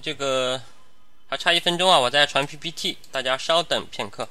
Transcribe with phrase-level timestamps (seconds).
[0.00, 0.60] 这个
[1.28, 4.28] 还差一分钟啊，我在传 PPT，大家稍等片刻。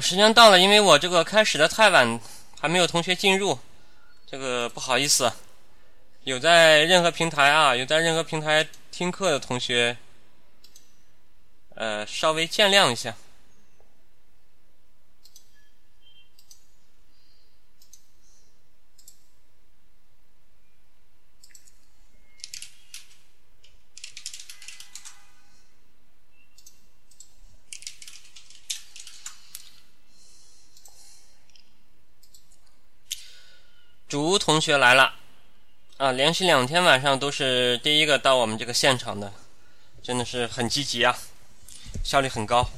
[0.00, 2.20] 时间到了，因为我这个开始的太晚，
[2.60, 3.58] 还没有同学进入，
[4.26, 5.32] 这个不好意思。
[6.24, 9.96] 有在任何平台啊，有在任何平台听课的同学，
[11.74, 13.14] 呃，稍微见谅一下。
[34.14, 35.12] 竹同学来了，
[35.96, 39.32] 啊，连续两天晚上都是第一个到我们这个现场的，
[40.04, 41.18] 真的是很积极啊，
[42.04, 42.70] 效率很高。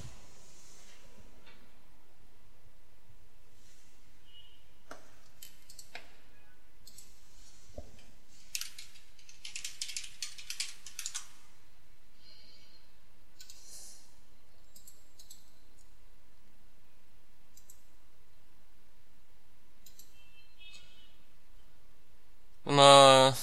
[22.68, 23.38] 那么，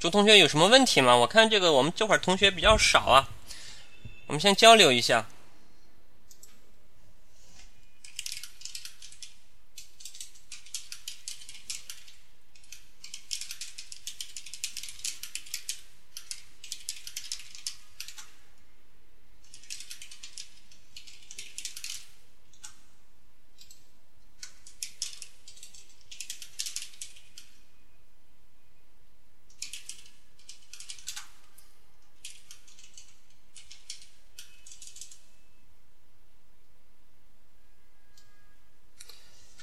[0.00, 1.14] 朱同学有什么问题吗？
[1.14, 3.28] 我看这个我们这会儿同学比较少啊，
[4.26, 5.28] 我们先交流一下。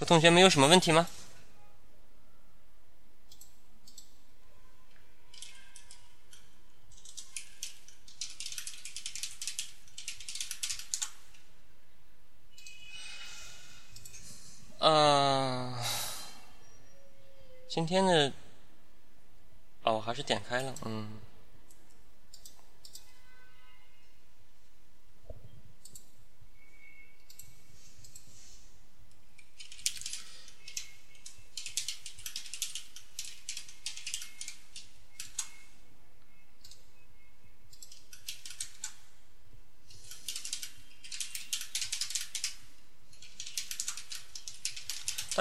[0.07, 1.07] 同学们有什么问题吗？
[14.77, 15.79] 啊，
[17.67, 18.31] 今天的
[19.81, 21.19] 哦，我还是点开了，嗯。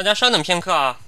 [0.04, 1.00] 大家稍等片刻啊，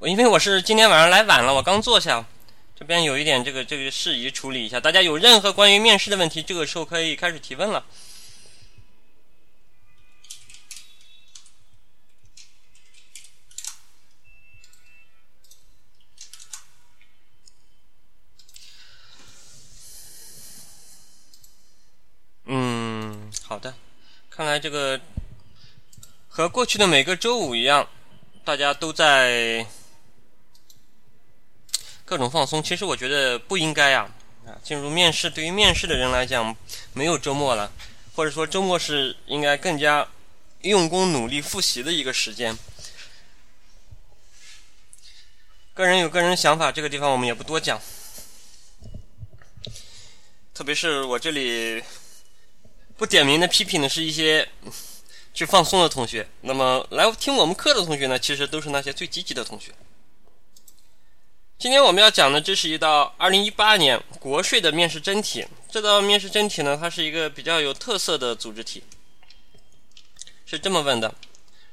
[0.00, 2.26] 我因为我是今天晚上来晚了，我刚坐下，
[2.74, 4.80] 这边有一点这个这个事宜处理一下。
[4.80, 7.84] 大家有任何关于面试的问题，这个时候可以开始提问了。
[22.46, 23.76] 嗯，好的，
[24.28, 25.00] 看来这个。
[26.36, 27.88] 和过去的每个周五一样，
[28.44, 29.66] 大家都在
[32.04, 32.62] 各种放松。
[32.62, 34.06] 其实我觉得不应该呀，
[34.46, 36.54] 啊，进入面试对于面试的人来讲，
[36.92, 37.72] 没有周末了，
[38.14, 40.06] 或者说周末是应该更加
[40.60, 42.54] 用功努力复习的一个时间。
[45.72, 47.80] 个人有个人想法，这个地方我们也不多讲。
[50.52, 51.82] 特别是我这里
[52.98, 54.46] 不点名的批评的是一些。
[55.34, 59.72] 去放松的同学，那么来听我们课的同学呢，其实都是那些最积极的同学。
[61.58, 65.44] 今天我们要讲的，这是一道2018年国税的面试真题。
[65.68, 68.84] 这道面试真题呢，它是一个比较有特色的组织题，
[70.46, 71.12] 是这么问的：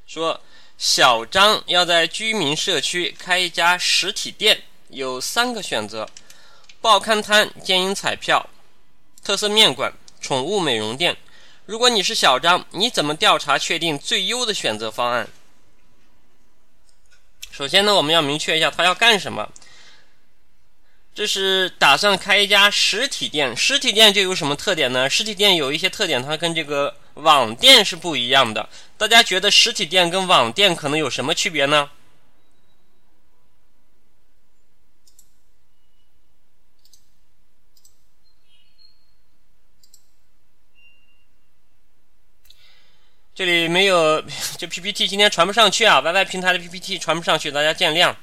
[0.07, 0.41] 说
[0.79, 6.09] 小张要在居民社区开一家实体店，有三个选择：
[6.79, 8.49] 报刊摊、金银彩票、
[9.23, 11.15] 特色面馆、宠物美容店。
[11.71, 15.25] 如果你是小张，你怎么调查确定最优的选择方案？
[17.49, 19.49] 首先呢，我们要明确一下他要干什么。
[21.15, 25.09] 这是打算开一家实体店，实体店就有什么特点呢？
[25.09, 28.67] 实体店有一些特点，它跟这个网店是不一样的。
[28.97, 31.89] 大家觉得实体店跟网店可能有什么区别呢？
[43.33, 44.21] 这里没有，
[44.57, 48.15] 这 PPT 今天传不上去啊，YY 平台的 PPT 传不上去，大家见谅。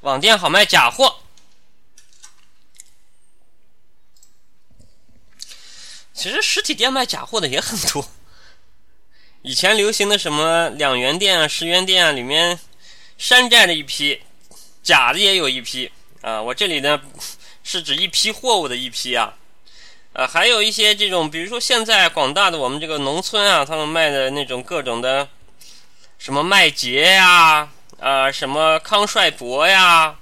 [0.00, 1.25] 网店好卖假货。
[6.26, 8.04] 其实实体店卖假货的也很多。
[9.42, 12.58] 以前流行的什么两元店啊、十元店啊，里面
[13.16, 14.20] 山寨的一批，
[14.82, 15.88] 假的也有一批
[16.22, 16.42] 啊。
[16.42, 17.00] 我这里呢
[17.62, 19.34] 是指一批货物的一批啊。
[20.14, 25.28] 呃，还有一些这种，比如说现在广大的我们这个农村啊，他们卖的那种各种的
[26.18, 27.68] 什么麦杰呀，
[28.00, 30.16] 啊，什么康帅博呀，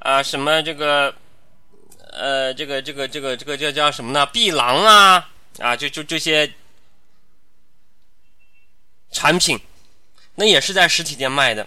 [0.00, 1.14] 啊，什么这个。
[2.18, 4.26] 呃，这个这个这个这个叫叫什么呢？
[4.26, 5.30] 碧狼啊，
[5.60, 6.52] 啊，就就这些
[9.12, 9.56] 产品，
[10.34, 11.64] 那也是在实体店卖的。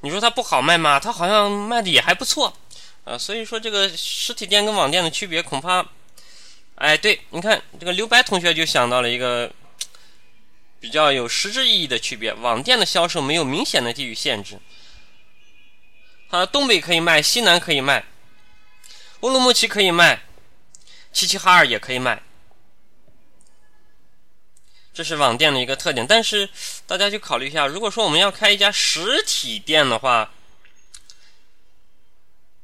[0.00, 0.98] 你说它不好卖吗？
[0.98, 2.52] 它好像卖的也还不错，
[3.04, 5.86] 啊，所以说这个实体店跟网店的区别，恐怕，
[6.74, 9.48] 哎，对，你看这个刘白同学就想到了一个
[10.80, 14.58] 比较有实质意义的区别：网店的销售没有明显的地域限制，
[16.28, 18.04] 它东北可以卖，西南可以卖。
[19.20, 20.22] 乌鲁木齐可以卖，
[21.12, 22.22] 齐齐哈尔也可以卖，
[24.94, 26.06] 这是网店的一个特点。
[26.06, 26.48] 但是
[26.86, 30.32] 大家去考虑一下，如果说我们要开一家实体店的话，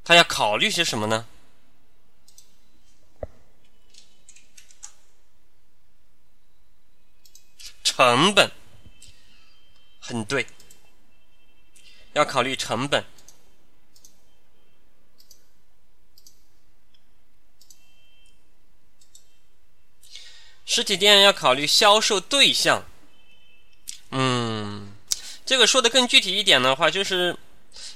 [0.05, 1.27] 他要考虑些什么呢？
[7.83, 8.51] 成本，
[10.01, 10.47] 很对，
[12.13, 13.05] 要考虑成本。
[20.75, 22.83] 实体店要考虑销售对象，
[24.11, 24.93] 嗯，
[25.47, 27.37] 这个说的更具体一点的话，就是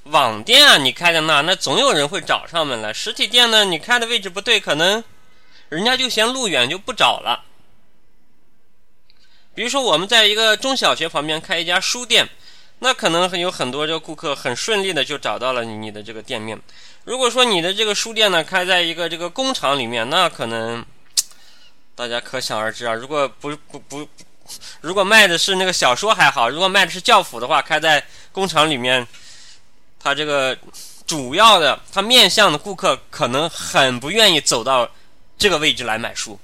[0.04, 2.92] 网店啊，你开在那，那总有人会找上门来。
[2.92, 5.02] 实体店呢，你开的位置不对，可能
[5.70, 7.44] 人家就嫌路远就不找了。
[9.56, 12.28] 比如说，我们在一个中小学旁边开一家书店，
[12.78, 16.56] 那可能有很多这个顾客很顺利的就找到了你你的这个店面。
[17.02, 20.86] 如果说你的这个书店呢开在一个这个工厂里面，那可能。
[21.98, 22.94] 大家可想而知啊！
[22.94, 24.08] 如果不不不，
[24.82, 29.04] 如果卖的是那个小说还好；如果卖的是教辅的话，开在工厂里面，
[29.98, 30.56] 他这个
[31.08, 34.88] 主要的他面向的顾客可能很不愿意走到
[35.36, 36.38] 这个位置来买书。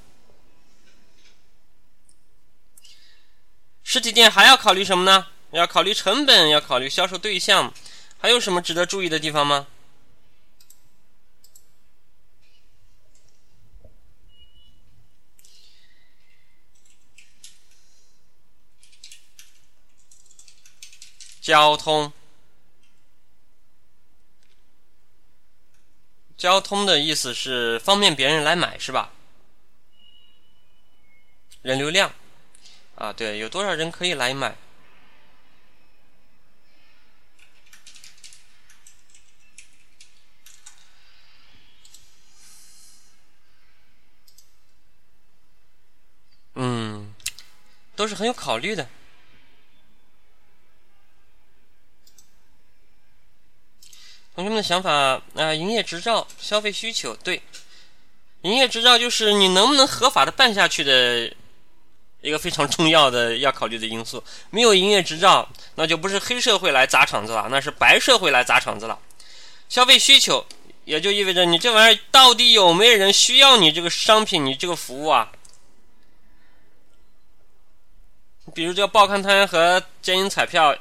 [3.85, 5.29] 实体店还要考虑什么呢？
[5.53, 7.73] 要考虑成本，要考虑销售对象，
[8.19, 9.69] 还有什么值得注意的地方吗？
[21.45, 22.11] 交通，
[26.39, 29.13] 交通的意思是方便别人来买，是吧？
[31.61, 32.11] 人流量，
[32.95, 34.57] 啊，对，有多少人可以来买？
[46.55, 47.15] 嗯
[47.95, 48.89] 都是很有考虑的。
[54.35, 54.91] 同学们的想法
[55.37, 57.41] 啊，营业执照、消费需求，对，
[58.43, 61.33] 营业执照就是你能不能合法的办下去的
[62.21, 64.23] 一个非常重要的要考虑的因素。
[64.51, 68.99] 没有营业执照，那就不是黑社会来砸场子了，那是白社会来砸场子了。
[69.69, 70.45] 消费需求
[70.85, 75.31] 也就意味着你这玩意儿到底有没有人需要你这个商品、你这个服务啊？
[78.53, 80.77] 比如这个报刊摊和接银彩票，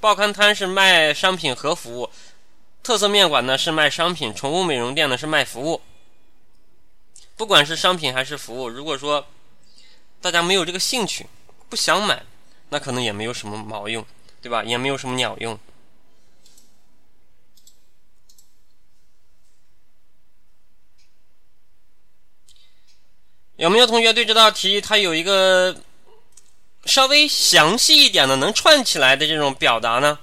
[0.00, 2.10] 报刊摊是卖商品和服务。
[2.86, 5.80] 特色面馆呢是卖商品，宠物美容店呢是卖服务。
[7.34, 9.26] 不管是商品还是服务，如果说
[10.20, 11.26] 大家没有这个兴趣，
[11.68, 12.22] 不想买，
[12.68, 14.06] 那可能也没有什么毛用，
[14.40, 14.62] 对吧？
[14.62, 15.58] 也没有什么鸟用。
[23.56, 25.76] 有没有同学对这道题它有一个
[26.84, 30.20] 稍微详细一点的能串起来的这种表达呢？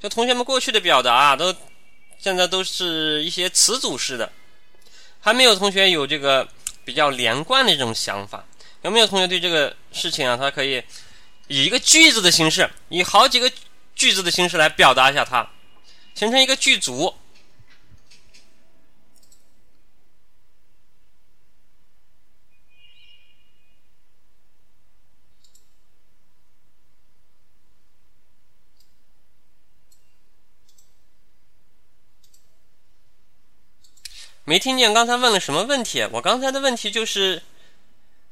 [0.00, 1.54] 就同学们过去的表达啊，都
[2.18, 4.32] 现在都是一些词组式的，
[5.20, 6.48] 还没有同学有这个
[6.84, 8.44] 比较连贯的一种想法。
[8.82, 10.36] 有没有同学对这个事情啊？
[10.36, 10.82] 他可以
[11.48, 13.52] 以一个句子的形式，以好几个
[13.94, 15.46] 句子的形式来表达一下它，
[16.14, 17.14] 形成一个句组。
[34.50, 36.04] 没听见刚才问了什么问题？
[36.10, 37.40] 我刚才的问题就是，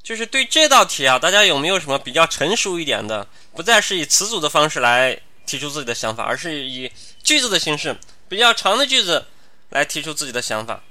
[0.02, 3.28] 就是对这道题啊，大家有没有什么比较成熟一点的？
[3.54, 6.90] 不再是以词组的方式来提出自己的想法，而是以
[7.22, 7.96] 句子的形式，
[8.28, 9.26] 比较长的句子
[9.68, 10.82] 来提出自己的想法。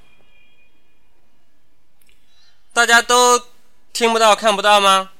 [2.72, 3.50] 大家都
[3.92, 5.12] 听不到、看不到吗？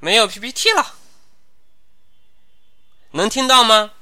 [0.00, 0.94] 没有 PPT 了。
[3.12, 3.92] 能听到吗？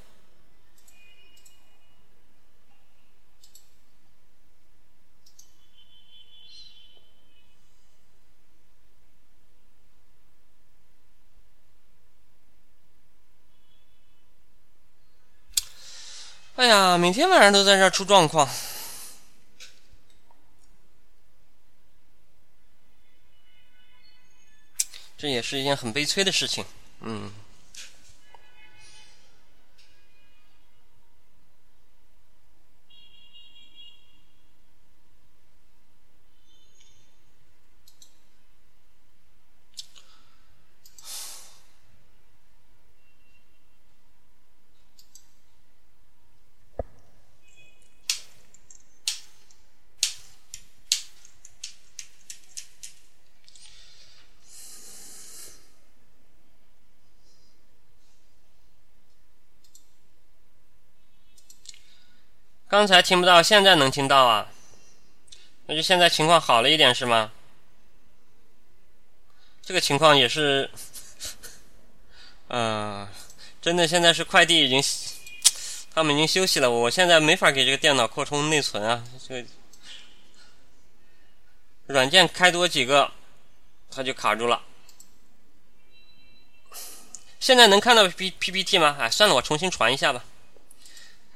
[16.57, 18.49] 哎呀，每天晚上都在这出状况，
[25.19, 26.65] 这也是一件很悲催的事情。
[27.01, 27.31] 嗯。
[62.77, 64.49] 刚才听不到，现在能听到啊？
[65.65, 67.33] 那就现在情况好了一点是吗？
[69.63, 70.71] 这个情况也是，
[72.49, 73.09] 嗯，
[73.63, 74.83] 真的现在是快递已经，
[75.95, 79.49] 他们已经休息了，我现在没法给这个电脑扩充内存啊，这个
[81.87, 83.11] 软件开多几个，
[83.91, 84.63] 它就卡住了。
[87.41, 88.99] 现在能看到 P P P T 吗？
[89.01, 90.23] 哎，算了，我重新传一下吧。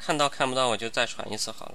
[0.00, 1.74] 看到看不到，我就再传一次好了。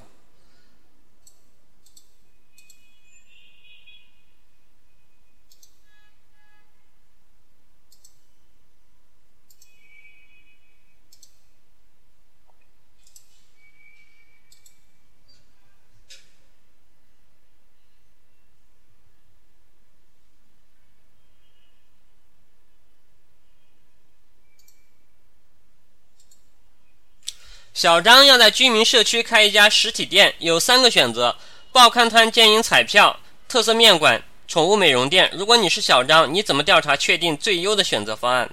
[27.86, 31.38] 小张要在居民社区开一家实体店，有三个选择：
[31.72, 35.30] 报刊摊、经营彩票、特色面馆、宠物美容店。
[35.36, 38.50] 如果你是小张，你怎么调查确定最优的选择方案？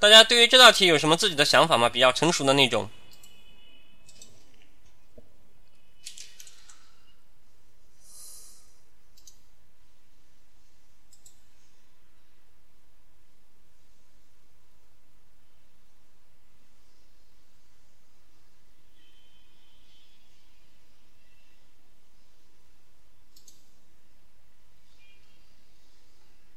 [0.00, 1.88] 大家对于这道题有什么自己的想法吗？
[1.88, 2.90] 比较成熟的那种。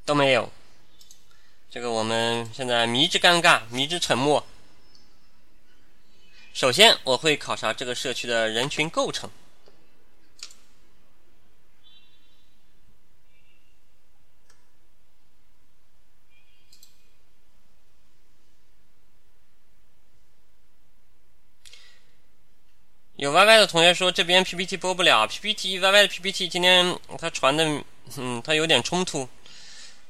[0.08, 0.50] 都没有，
[1.70, 4.42] 这个我们现在迷之尴尬，迷之沉默。
[6.54, 9.30] 首先，我会考察这个社区的人群构成。
[23.16, 27.84] 有 YY 的同学说这边 PPT 播不了，PPT YY 的 PPT 今天他传的，
[28.16, 29.28] 嗯，他有点冲突。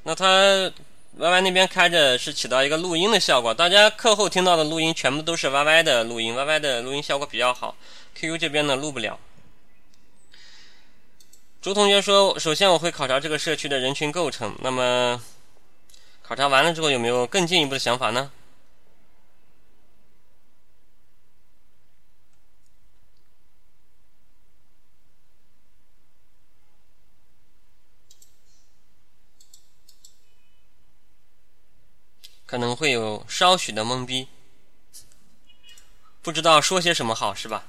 [0.09, 0.73] 那它
[1.19, 7.77] YY 那边开着是起到一个录音的效果，大家课后听到的录音全部都是 YY 的录音，YY 的录音效果比较好
[8.15, 9.21] ，QQ 这边呢录不了。
[11.61, 15.23] 朱同学说，首先我会考察这个社区的人群构成，那么
[16.23, 18.31] 考察完了之后有没有更进一步的想法呢？
[32.49, 34.27] 可能会有稍许的懵逼，
[36.23, 37.67] 不知道说些什么好，是吧？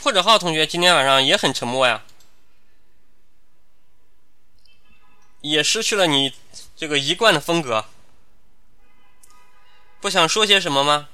[0.00, 2.04] 破者号同学今天晚上也很沉默呀，
[5.42, 6.34] 也失去了你
[6.74, 7.84] 这个一贯的风格，
[10.00, 11.08] 不想说些什么吗？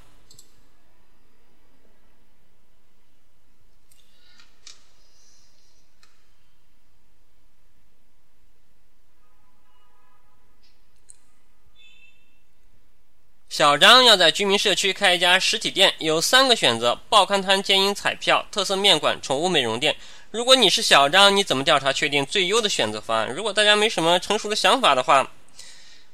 [13.53, 19.95] 小张要在居民社区开一家实体店，有三个选择：报刊摊、兼营彩票、特色面馆、宠物美容店。
[20.31, 23.31] 如果你是小张，你怎么调查确定最优的选择方案？
[23.31, 25.29] 如果大家没什么成熟的想法的话，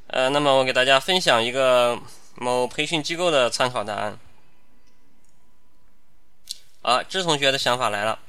[0.08, 1.98] 呃，那么我给大家分享一个
[2.36, 4.20] 某培训机构的参考答案。
[6.82, 8.20] 啊，这同学的想法来了。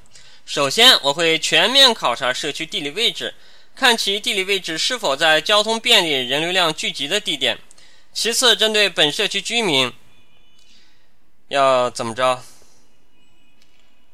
[0.47, 3.35] 首先，我会全面考察社区地理位置，
[3.75, 7.59] 看其地理位置是否在交通便利、人流量聚集的地点。
[8.13, 9.93] 其次，针对本社区居民，
[11.49, 12.43] 要怎么着？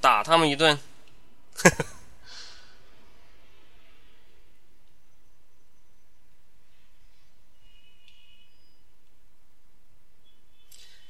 [0.00, 0.78] 打他们一顿？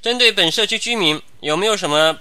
[0.00, 2.20] 针对本社区居民，有没有什么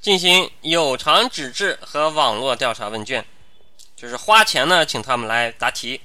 [0.00, 3.24] 进行有偿纸质和网络调查问卷？
[3.96, 6.02] 就是花钱呢，请他们来答题。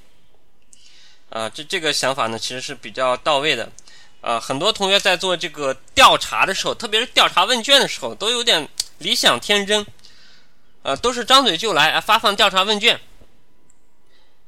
[1.29, 3.71] 啊，这这个想法呢，其实是比较到位的。
[4.21, 9.85] 啊，很多同学在做这个调查的时候，特别是调查问卷的时候，都有点理想天真。
[10.81, 12.99] 啊，都是张嘴就来啊发放调查问卷。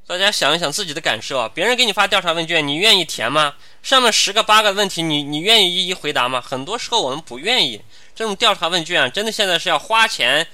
[0.08, 3.56] 大家想一想自己的感受啊，别人给你发调查问卷，你愿意填吗？
[3.82, 6.42] 上面十个八个问题，你你愿意一一回答吗？
[6.42, 7.82] 很多时候我们不愿意。
[8.14, 10.46] 这种调查问卷啊，真的现在是要花钱，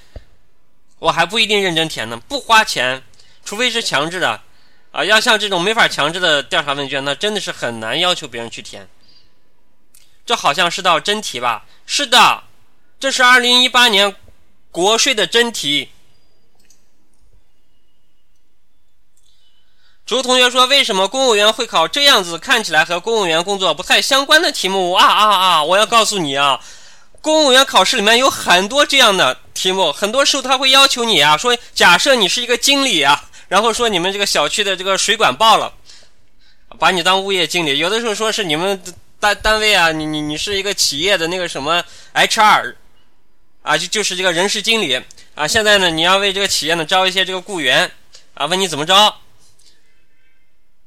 [1.00, 2.20] 我还不一定认真填呢。
[2.28, 3.02] 不花钱，
[3.44, 4.40] 除非是强制的。
[4.90, 8.88] 啊，要像这种没法强制的调查问卷，那真的是很难要求别人去填。
[10.24, 11.64] 这好像是道真题吧？
[11.86, 12.44] 是的，
[12.98, 14.16] 这是二零一八年
[14.70, 15.90] 国税的真题。
[20.04, 25.62] 竹同学说：“为什么公务员会考这样子看起来和公务员工作不太相关的题目？”啊啊啊！
[25.62, 26.58] 我要告诉你啊，
[27.20, 33.27] 公务员考试里面有很多这样的题目，很多时候他会要求你啊，说假设你是一个经理啊。
[33.48, 35.74] 然后说你们这个小区的这个水管爆了，
[36.78, 37.78] 把你当物业经理。
[37.78, 38.80] 有的时候说是你们
[39.18, 41.82] 单单位啊，你你你是一个企业的那个什么
[42.14, 42.76] HR，
[43.62, 45.02] 啊就就是这个人事经理
[45.34, 45.48] 啊。
[45.48, 47.90] 现在呢，你要为这个企业呢招一些这个雇员
[48.34, 49.20] 啊，问你怎么招。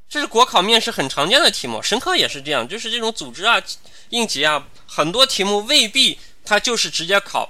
[0.07, 3.61] 这是国考面试很常见的题目，省考也是这样，就是这种组织啊、
[4.09, 7.49] 应急啊，很多题目未必它就是直接考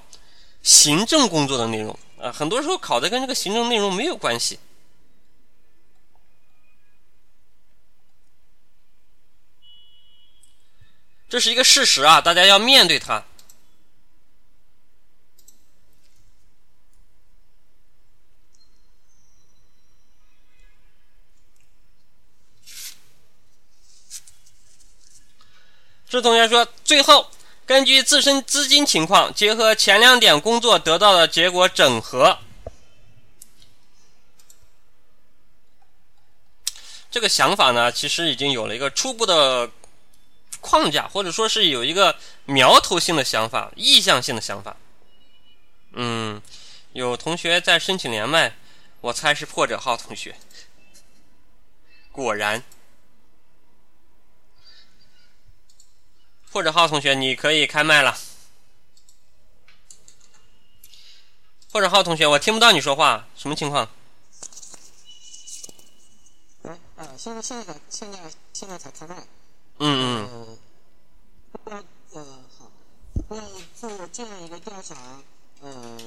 [0.62, 4.60] 行政工作的内容啊，很多时候考的跟这个行政内容没有关系。
[11.32, 13.24] 这是一个事实啊，大家要面对它。
[26.10, 27.32] 这同学说，最后
[27.65, 32.39] 根据自身资金情况，结合前两点工作得到的结果整合。
[37.10, 39.72] 这个想法呢，其实已经有了一个初步的。
[40.62, 44.78] 框架，或者说是有一个苗头性的想法、意向性的想法。
[45.91, 46.41] 嗯，
[46.93, 48.56] 有同学在申请连麦，
[49.02, 50.38] 我猜是破者号同学。
[52.12, 52.63] 果然，
[56.50, 58.17] 破者号同学，你可以开麦了。
[61.71, 63.89] 破者号同学，我听不到你说话，什么情况？
[67.17, 68.19] 现在现在现在
[68.54, 69.15] 现在才开麦。
[69.84, 70.58] 嗯嗯。
[71.65, 72.24] 那呃
[72.56, 72.72] 好，
[73.30, 73.41] 那
[73.76, 75.24] 做这样一个调查，
[75.60, 75.98] 呃，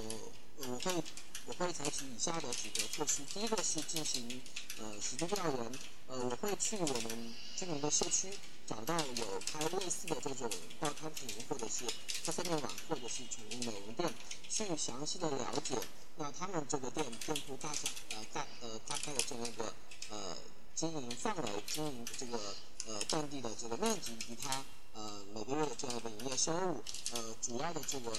[0.59, 1.03] 我会
[1.47, 3.23] 我会采取以下的几个措施。
[3.25, 4.41] 第一个是进行
[4.79, 5.73] 呃实地调研，
[6.07, 8.29] 呃，我会去我们居民的社区
[8.65, 11.85] 找到有开类似的这种报刊亭，或者是
[12.25, 14.09] 特色面馆，或者是宠物美容店，
[14.49, 15.75] 去详细的了解
[16.17, 19.65] 那他们这个店店铺大小呃大呃大概的这样一个
[20.11, 20.37] 呃
[20.77, 22.39] 经营范围、经营这个
[22.87, 24.64] 呃占地的这个面积以及它。
[24.97, 26.81] 呃，每个月的这样一个营业收入，
[27.14, 28.12] 呃，主要的这个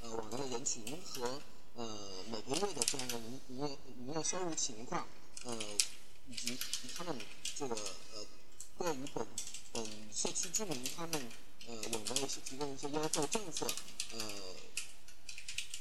[0.00, 1.38] 呃往来的人群和
[1.74, 5.06] 呃每个月的这样一个营营业营业收入情况，
[5.44, 5.54] 呃，
[6.30, 6.58] 以及
[6.96, 7.14] 他们
[7.54, 8.24] 这个呃
[8.78, 9.26] 对于本
[9.72, 11.28] 本社区居民他们
[11.68, 13.66] 呃有没有一些提供一些优惠政策，
[14.12, 14.18] 呃，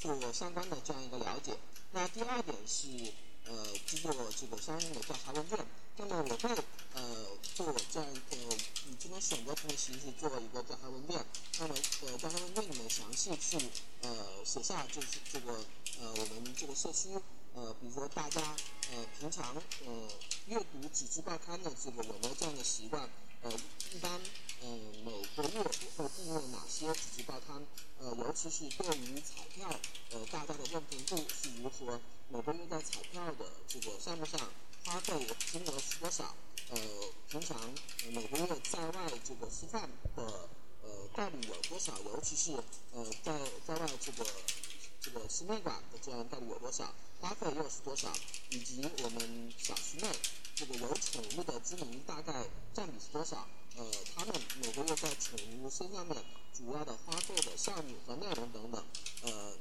[0.01, 1.58] 做相关的这样一个了解。
[1.93, 2.89] 那第二点是
[3.47, 5.58] 呃制作这个相应的调查问卷。
[5.97, 6.56] 那么我会
[6.93, 8.36] 呃做这样一个
[8.88, 11.25] 以这种选择题的形式做一个调查问卷。
[11.60, 13.58] 那么呃调查问卷里面详细去
[14.01, 14.10] 呃
[14.45, 15.54] 写下就是这个
[15.99, 17.10] 呃我们这个社区
[17.54, 18.41] 呃比如说大家
[18.91, 20.08] 呃平常呃
[20.47, 23.10] 阅读纸质报刊的这个有没有这样的习惯？
[23.43, 23.51] 呃
[23.93, 24.21] 一般
[24.62, 24.67] 呃
[25.04, 25.63] 每个月
[25.97, 27.65] 会订阅哪些纸质报刊？
[28.00, 29.67] 呃尤其是对于彩票
[30.12, 32.00] 呃大家的认同度是如何？
[32.30, 34.39] 每个月在彩票的这个项目上。
[34.84, 35.13] 花费
[35.52, 36.34] 金额是多少？
[36.71, 36.80] 呃，
[37.30, 37.56] 平常
[38.10, 40.50] 每个月在外这个吃饭的
[40.82, 41.93] 呃概率有多少？
[42.00, 42.52] 尤其是
[42.93, 44.26] 呃在在外这个
[45.00, 46.91] 这个吃面馆的这样概率有多少？
[47.19, 48.12] 花费又是多少？
[48.50, 50.08] 以及我们小区内
[50.56, 52.34] 这个有宠物的居民大概
[52.74, 53.47] 占比是多少？
[53.77, 56.15] 呃，他们每个月在宠物身上面
[56.53, 58.84] 主要的花费的项目和内容等等，
[59.23, 59.53] 呃。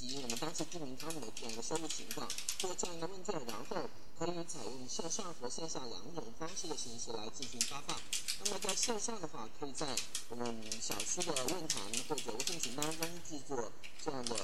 [0.00, 8.00] 以及我们当时注明他们的两个收入情况，做这样一个问卷，然后可以采用线上和线下两种方式的形式来进行发放。
[8.44, 9.88] 那么在线上的话，可以在
[10.28, 14.36] 我们小区的论坛或者微信群当中制作这样的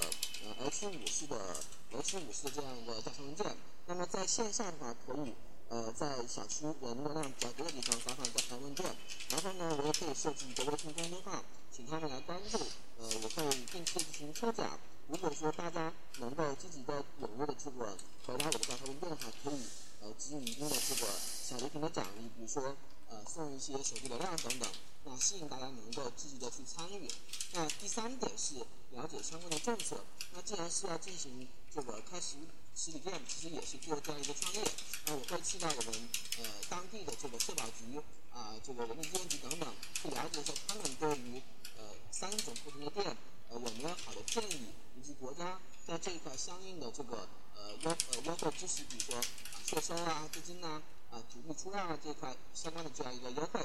[0.42, 1.57] 呃 H 五式的
[1.92, 3.57] H 五式的这样一个调查问卷。
[3.87, 5.35] 那么在线上的话，可以
[5.75, 8.87] 呃在小区人流量比较多的地方发放调查问卷。
[9.29, 12.59] 然后呢，我也可以设置一个微信公众号，请他们来关注。
[13.01, 14.79] 呃，我会定期进行抽奖。
[15.09, 19.61] 如果说大家能够积极的、踊跃的这个回答我的调查问卷的话，可以
[20.01, 21.11] 呃给予一定的这个
[21.43, 22.77] 小礼品的奖励，比如说
[23.11, 24.71] 呃送一些手机流量等等，
[25.03, 27.11] 那吸引大家能够积极的去参与。
[27.53, 28.55] 那第三点是
[28.93, 29.97] 了解相关的政策。
[30.33, 32.37] 那既然是要进行这个开始
[32.75, 34.63] 实体店，其实也是做这样一个创业。
[35.07, 36.09] 那我会去到我们
[36.39, 38.01] 呃当地的这个社保局
[38.33, 41.43] 啊，这个人民资源局等等，去了解一下他们对于
[41.77, 43.17] 呃三种不同的店
[43.51, 44.69] 呃有没有好的建议。
[44.97, 49.21] 以及国家在这一块相应的这个呃优呃优惠支持，比如说
[49.67, 53.61] 税收啊、资金呐、啊土地出让啊这块相关的这样一个优惠，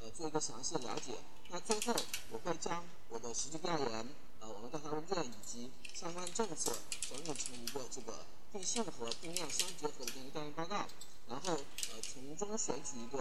[0.00, 1.14] 呃做一个详细的了解。
[1.48, 1.96] 那最后
[2.30, 4.06] 我会将我的实际调研、
[4.44, 6.76] 呃网络调查问卷以及相关政策
[7.08, 10.86] 整理成一个这个定性和定量相结合的这样一个调研报告，
[11.28, 13.18] 然后呃从中选取一个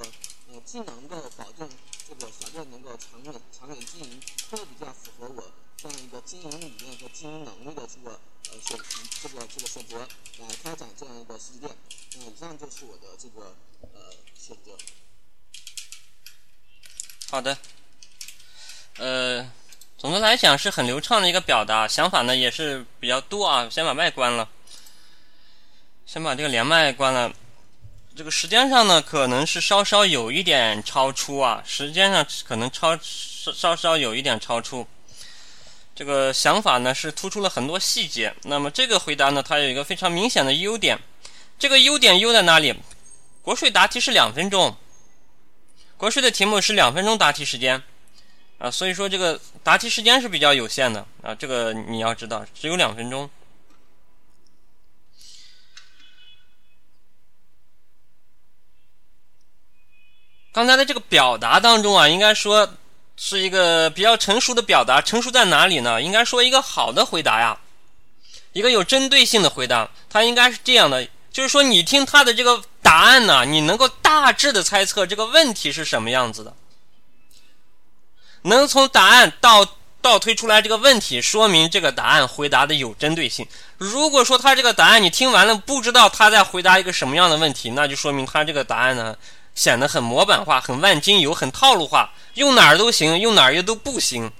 [0.51, 1.69] 呃既能够保证
[2.09, 5.51] 这个小店能够长远长远经营，又比较符合我。
[5.77, 8.19] 这样一个经营理念和经营能力的这个
[8.51, 8.77] 呃选
[9.21, 10.07] 这个这个选择
[10.39, 11.75] 来开展这样一个实体店，
[12.15, 13.55] 那以上就是我的这个
[13.93, 14.77] 呃选择。
[17.29, 17.57] 好的，
[18.97, 19.51] 呃，
[20.03, 23.69] 总的来讲是很流畅的一个表达，想法呢也是比较多啊。
[23.71, 24.49] 先把麦关了，
[26.05, 27.31] 先把这个连麦关了。
[28.13, 34.85] 这个时间上呢，可能是稍稍有一点超出啊，时间上可能超稍稍稍有一点超出。
[35.95, 38.35] 这个想法呢是突出了很多细节。
[38.43, 40.99] 那么这个回答呢，它有一个非常明显的优点。
[41.57, 42.75] 这个优点优在哪里？
[43.41, 44.75] 国税答题是两分钟，
[45.95, 47.81] 国税的题目是两分钟答题时间
[48.63, 51.35] 啊，所以说这个答题时间是比较有限的啊。
[51.35, 53.29] 这个你要知道，只有两分钟。
[60.53, 62.77] 刚才的这个表达当中啊，应该说。
[63.15, 66.01] 是一个比较成熟的表达，成熟在哪里呢？
[66.01, 67.59] 应该说一个好的回答呀，
[68.53, 76.55] 一个有针对性的回答，它应该是这样的，就是说你听他的这个答案呢，你能够大致的猜测这个问题是什么样子的，
[78.43, 79.67] 能从答案倒
[80.01, 83.47] 倒推出来这个问题，说明这个答案回答的有针对性。
[83.77, 89.15] 如果说他这个答案你听完了不知道他在回答一个什么样的问题，那就说明他这个答案呢。
[89.55, 94.31] 显得很模板化、很万金油、很套路化，用哪儿都行，用哪儿又都不行。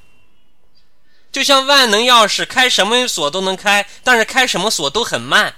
[1.32, 5.54] 就像万能钥匙，开什么锁都能开，但是开什么锁都很慢。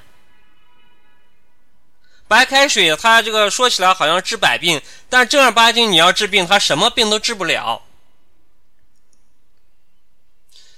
[2.27, 7.81] 白开水它这个说起来好像治百病，但正儿八经你要治病，它什么病都治不了。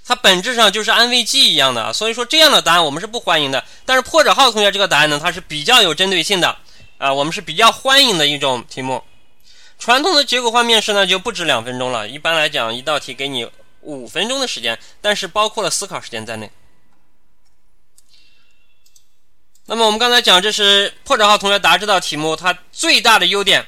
[0.08, 3.62] 它本质上就是安慰剂一样的，所以说这样的答案我们是不欢迎的。
[3.84, 6.56] 但是破折号同学这个答案呢，它是比较有针对性的
[6.96, 9.04] 啊，我们是比较欢迎的一种题目。
[9.78, 13.46] 传统的结构化面试呢就不止两分钟了，一般来讲一道题给你
[13.82, 16.50] 五分钟的时间，但是包括了思考时间在内。
[19.66, 23.66] 那么我们刚才讲，这是破折号同学答这道题目它最大的优点、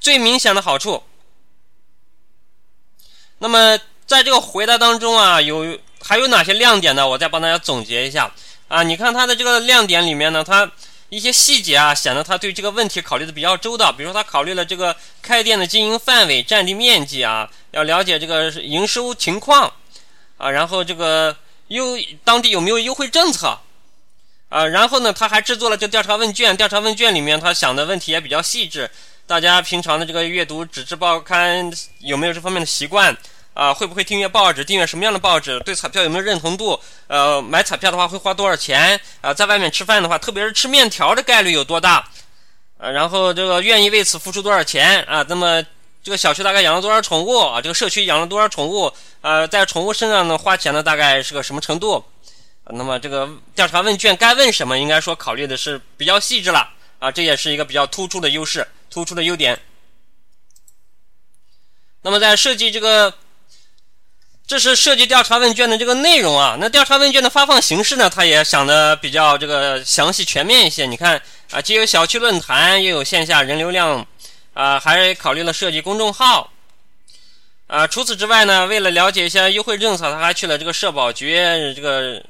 [0.00, 1.04] 最明显的好处。
[3.38, 3.78] 那么。
[4.08, 7.06] 在这个回答当中啊，有还有哪些亮点呢？
[7.06, 8.32] 我再帮大家总结一下
[8.66, 8.82] 啊。
[8.82, 10.68] 你看他的这个亮点里面呢，他
[11.10, 13.92] 一些细节啊，显得他对这个问题考虑的比较周到。
[13.92, 19.70] 比如说，他考虑了这个开店的经营范围、占地面积啊，要了解这个营收情况
[20.38, 23.58] 啊，然后这个优当地有没有优惠政策
[24.48, 26.56] 啊，然后呢，他还制作了这调查问卷。
[26.56, 28.90] 调查问卷里面他想的问题也比较细致。
[29.26, 33.14] 大家平常的这个阅读纸质报刊有没有这方面的习惯？
[33.58, 34.64] 啊，会不会订阅报纸？
[34.64, 35.58] 订阅什么样的报纸？
[35.64, 36.80] 对彩票有没有认同度？
[37.08, 39.00] 呃，买彩票的话会花多少钱？
[39.20, 42.08] 啊，在外面吃饭的话，特别是吃面条的概率有多大？
[42.76, 45.02] 呃，然后这个愿意为此付出多少钱？
[45.02, 45.60] 啊，那么
[46.04, 47.36] 这个小区大概养了多少宠物？
[47.36, 48.92] 啊，这个社区养了多少宠物？
[49.22, 52.04] 呃，在宠物身上呢花钱呢大概是个什么程度？
[52.66, 54.78] 那么这个调查问卷该问什么？
[54.78, 59.58] 应该说考虑的是比较细致了啊，这也是一个比较突出的优势，突出的优点。
[62.02, 63.12] 那么在设计这个。
[64.48, 70.86] 这是设计调查问卷的这个内容啊，那调查问卷的发放形式呢，他也想的比较这个详细全面一些。
[70.86, 74.06] 你看啊，既有小区论坛，又有线下人流量，
[74.54, 76.50] 啊，还考虑了设计公众号，
[77.66, 81.36] 啊，除此之外呢，为了了解一下优惠政策，他还去了这个社保局、
[81.76, 82.24] 这个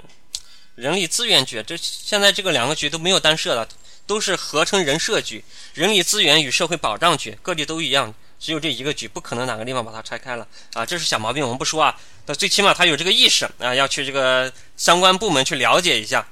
[0.75, 1.63] 人力资源局。
[1.63, 3.69] 这现在这个两个局都没有单设了，
[4.09, 8.13] 都是合称人社局、人力资源与社会保障局，各地都一样。
[8.39, 10.87] 只有这一个局，不可能哪个地方把它拆开了啊！
[10.87, 11.99] 这是小毛病，我们不说啊。
[12.27, 16.27] 那最起码他有这个意识啊，要去这个相关部门去了解一下，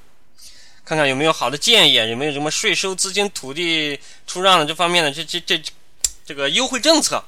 [0.84, 5.60] 看看有没有好的建议，有没有什么税收、资金、土地出让的这方面的这这这
[6.24, 7.24] 这个优惠政策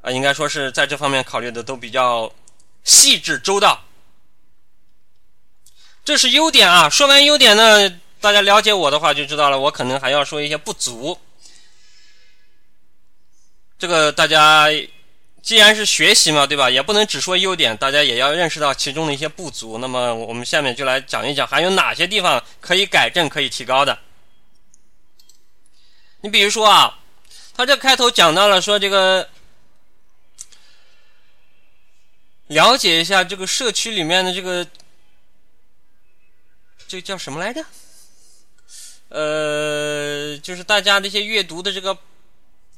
[0.00, 2.32] 啊，应该说是在这方面考虑的都比较
[2.82, 3.82] 细致周到。
[6.02, 6.88] 这是优点啊。
[6.88, 7.90] 说完优点呢，
[8.22, 11.18] 大家了解我的话就知道了，我可能还要说一些不足。
[13.80, 14.68] 这个大家
[15.40, 16.68] 既然是学习嘛，对吧？
[16.68, 19.78] 也不能只说优点，大家也要认识到其中的一些不足。
[19.78, 23.98] 那么我们下面就来讲一讲，还有哪些地方可以改正、可以提高的。
[26.20, 26.98] 你比如说啊，
[27.54, 29.26] 他这开头讲到了说这个，
[32.48, 34.66] 了解一下这个社区里面的这个，
[36.86, 37.64] 这叫什么来着？
[39.08, 41.96] 呃，就是大家这些阅读的这个。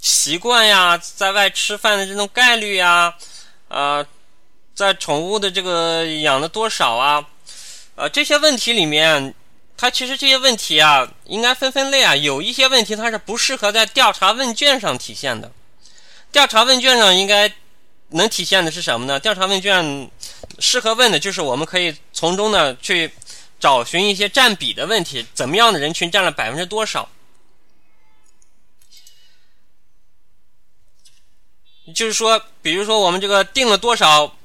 [0.02, 3.14] 习惯呀，在外吃饭的这种概率呀，
[3.68, 4.04] 啊，
[4.74, 7.24] 在宠物的这个养的多少啊，
[7.94, 9.32] 呃，这些问题里面，
[9.76, 12.16] 它其实这些问题啊，应该分分类啊。
[12.16, 15.52] 有一些问题它是不适合在调查问卷上体现的。
[16.32, 17.52] 调查问卷上应该
[18.08, 19.20] 能体现的是什么呢？
[19.20, 20.10] 调查问卷
[20.58, 23.08] 适合问的就是我们可以从中呢去
[23.60, 27.08] 找寻一些占比的问题，怎么样的人群占了百分之多少。
[31.94, 34.36] 就是说，比如说我们这个订了多少，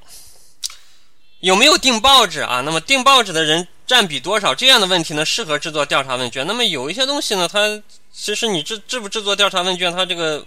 [1.40, 2.62] 有没有订报纸啊？
[2.64, 4.52] 那么订报纸的人占比多少？
[4.52, 6.44] 这样的问题呢，适合制作调查问卷。
[6.48, 7.80] 那么有一些东西呢，它
[8.12, 10.44] 其实你制制不制作调查问卷，它这个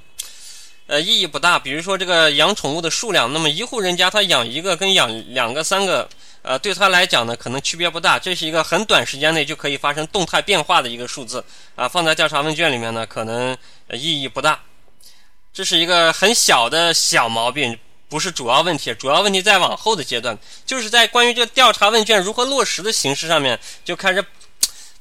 [0.87, 1.57] 呃意义不大。
[1.57, 6.09] 比如说这个养宠物的数量，那么一户人家他养一个跟养两个、三个，
[6.41, 8.19] 呃，对他来讲呢，可能区别不大。
[8.19, 11.41] 这是一个很短时间内就可以发生动态变化的一个数字
[11.77, 13.57] 啊，放在调查问卷里面呢，可能
[13.93, 14.59] 意义不大。
[15.53, 18.93] 这是一个很小的小毛病，不是主要问题。
[18.93, 24.23] 主要问题在往后的阶段，就是在关于这个调查问卷如何落实的形式上面，就开始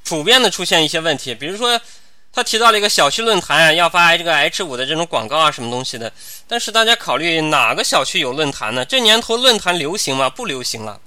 [0.03, 1.33] 普遍的出现一些问题。
[1.33, 1.79] 比如说，
[2.33, 6.11] 他提到了一个小区论坛啊要发这个 H 五的这种广告啊，什么东西的。
[6.47, 8.83] 但是大家考虑哪个小区有论坛呢？
[8.83, 10.29] 这年头论坛流行吗？
[10.29, 10.99] 不流行了。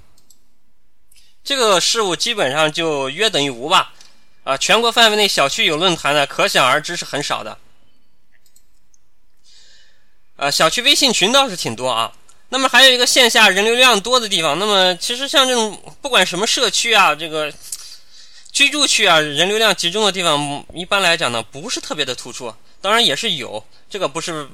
[1.43, 3.93] 这个事物基本上就约等于无吧。
[4.43, 7.57] 啊，全国范围内小区有论坛的，可想而知是很少的。
[10.37, 12.11] 呃，小区微信群倒是挺多啊。
[12.49, 14.57] 那么还有一个线下人流量多的地方。
[14.59, 17.51] 那么其实像这种不管什么社区啊，这个
[18.51, 22.53] 居住区啊，人流量集中的地方，一般来讲呢，不是特别的突出。
[22.81, 24.47] 当然也是有，这个不是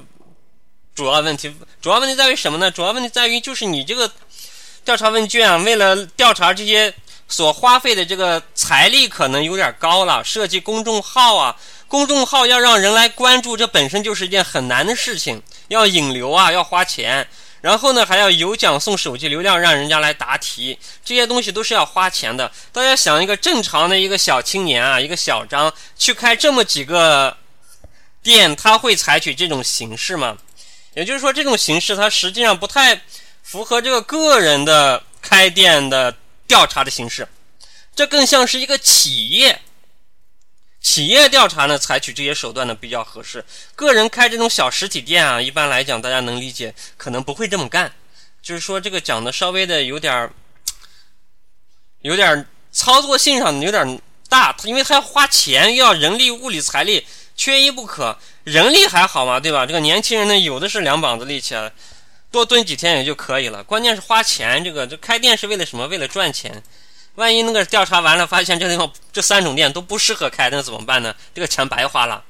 [0.95, 1.53] 主要问题。
[1.81, 2.71] 主要问题在于什么呢？
[2.71, 4.09] 主要问题在于就是你这个
[4.85, 6.93] 调查问卷啊，为了调查这些
[7.27, 10.23] 所花费的这个财力可能有点高了。
[10.23, 11.55] 设计公众号啊，
[11.91, 17.27] 公众号要让人来关注，这本身就是一件很难的事情，要引流啊，要花钱。
[17.59, 22.49] 然后呢，还要有奖送手机流量，让人家来答题，这些东西都是要花钱的。
[22.71, 27.35] 大家想，一个正常的一个小青年啊，一个小张去开这么几个
[28.23, 30.37] 店，他会采取这种形式吗？
[30.93, 33.01] 也就是说，这种形式它实际上不太
[33.43, 36.15] 符合这个个人的开店的
[36.47, 37.27] 调查的形式，
[37.93, 39.59] 这更像是一个企业。
[40.81, 43.45] 企业调查呢，采取这些手段呢比较合适。
[43.75, 47.93] 个人开这种小实体店啊，一般来讲大家能理解，可能不会这么干。
[48.41, 50.33] 就是说这个讲的稍微的有点儿，
[52.01, 58.17] 有点儿操作性上有点大，因为他要花钱，要人力、物力、财力，缺一不可。
[58.43, 59.67] 人力还好嘛，对吧？
[59.67, 61.53] 这个年轻人呢，有的是两膀子力气，
[62.31, 63.63] 多蹲几天也就可以了。
[63.63, 65.85] 关键是花钱，这个这开店是为了什么？
[65.85, 66.63] 为了赚钱。
[67.15, 71.13] 万一那个调查完了，发现这地方这三种店都不适合开，那怎么办呢？
[71.35, 72.23] 这个钱白花了。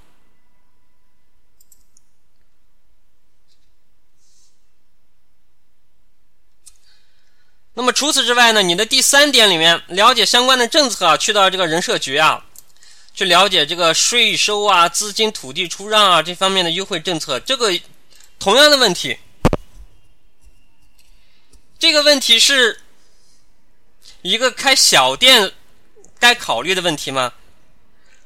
[7.74, 8.63] 那么除此之外呢？
[8.63, 12.46] 你的第三点里面了解相关的政策，去到这个人社局啊，
[13.13, 17.39] 去了解这个税收啊、资金、土地出让啊这方面的优惠政策。
[17.39, 17.80] 这个
[18.39, 19.20] 同样的问题，
[21.78, 22.82] 这个问题是。
[24.21, 25.51] 一个开小店
[26.19, 27.34] 该考虑的问题吗？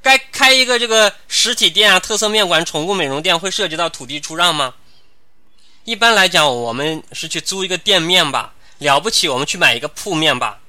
[0.02, 4.76] 该开一个这个实体店啊，特色面馆、宠物美容店会涉及到土地出让吗？
[5.84, 10.62] 一般来讲，我们是去租一个店面吧，了不起我们去买一个铺面吧，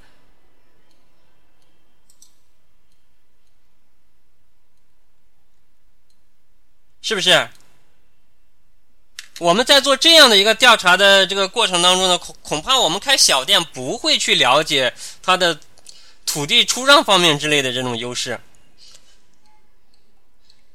[7.03, 7.51] 是不是？
[9.39, 15.59] 我们在做这样的一个调查的这个过程当中呢，恐恐怕我们开小店不会去了解它的
[16.25, 18.41] 土地出让方面之类的这种优势。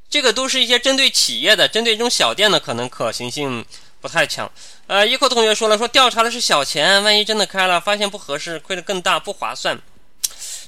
[0.09, 3.65] 这个都是一些针对企业的，针对这种小店的可能可行性
[3.99, 4.51] 不太强。
[4.85, 9.81] 呃，一口同学说了，说调查的是小钱，万一真的开了，发现不合适，亏的更大，不划算。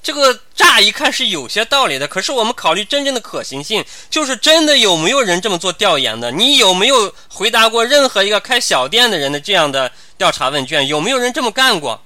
[0.04, 6.30] 这个乍一看是有些道理的，可是我们考虑真正的可行性，就是真的有没有人这么做调研的？
[6.30, 10.86] 你有没有回答过任何一个开小店的人的这样的调查问卷？
[10.86, 12.04] 有没有人这么干过？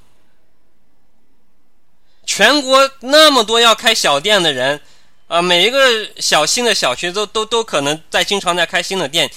[2.24, 4.80] 全国那么多要开小店的人，
[5.28, 9.32] 啊，每一个小新的小区都都都可能在经常在开新的店，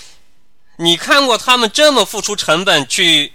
[0.77, 3.33] 你看过他们这么付出成本去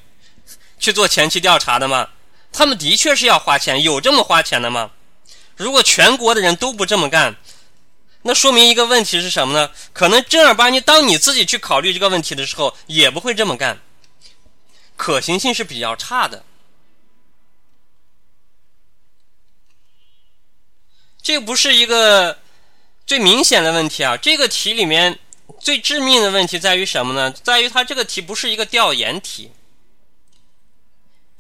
[0.78, 2.10] 去做前期调查的吗？
[2.54, 4.92] 他们的确是要花钱，有这么花钱的吗？
[5.58, 7.36] 如果全国的人都不这么干，
[8.24, 9.72] 那说明一个问题是什么呢？
[9.94, 13.80] 可能正儿八经当你自己去考虑这个问题的时候，也不会这么干，
[14.96, 16.44] 可行性是比较差的。
[21.22, 22.40] 这不是一个
[23.08, 24.16] 最明显的问题啊！
[24.16, 25.18] 这个题里面
[25.60, 27.32] 最致命的问题在于什么呢？
[27.32, 29.52] 在于它这个题不是一个调研题。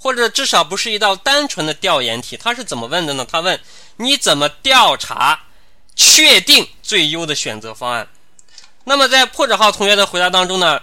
[0.06, 3.26] 或者至少不是一道单纯的调研题，他是怎么问的呢？
[3.28, 3.60] 他问
[3.98, 5.46] 你怎么调查
[5.96, 8.08] 确定最优的选择方案。
[8.84, 10.80] 那么在破折号同学的回答当中呢，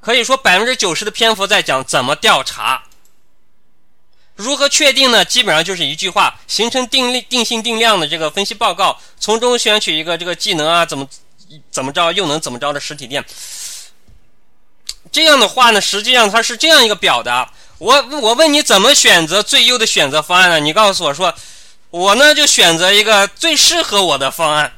[0.00, 2.82] 可以说百分之九十的篇幅在讲怎么调查，
[4.34, 5.24] 如何确定呢？
[5.24, 11.08] 基本上就是一句话：形成定力定性定量的这个分析报告，从中选取一个这个技能啊怎么
[11.70, 13.24] 怎么着又能怎么着的实体店。
[15.12, 17.52] 这样的话呢，实际上它是这样一个表达。
[17.78, 20.60] 我我问你怎么选择最优的选择方案呢？
[20.60, 21.34] 你告诉我说，
[21.90, 24.74] 我呢就选择一个最适合我的方案。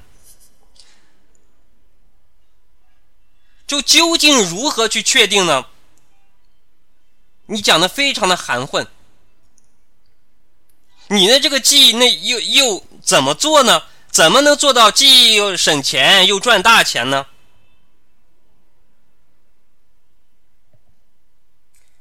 [3.67, 5.65] 就究竟如何去确定呢？
[7.47, 8.87] 你讲的非常的含混。
[11.09, 13.83] 你的这个记忆那又又怎么做呢？
[14.11, 17.27] 怎么能做到既又省钱又赚大钱呢？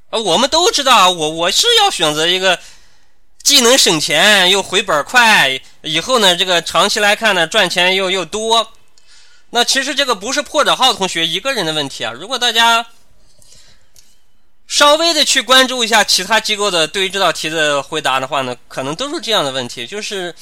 [0.09, 2.57] 啊，我们都知道，我我是要选择一个
[3.43, 8.73] 既能省钱又回本快，以后呢，这个长期来看呢，赚钱又又多。
[9.51, 12.11] 那其实这个不是破折号同学一个人的问题啊。
[12.11, 12.85] 如果大家
[14.67, 20.33] 稍微的去关注一下其他机构的对于这道题的回答的话呢，可能都是这样的问题，就是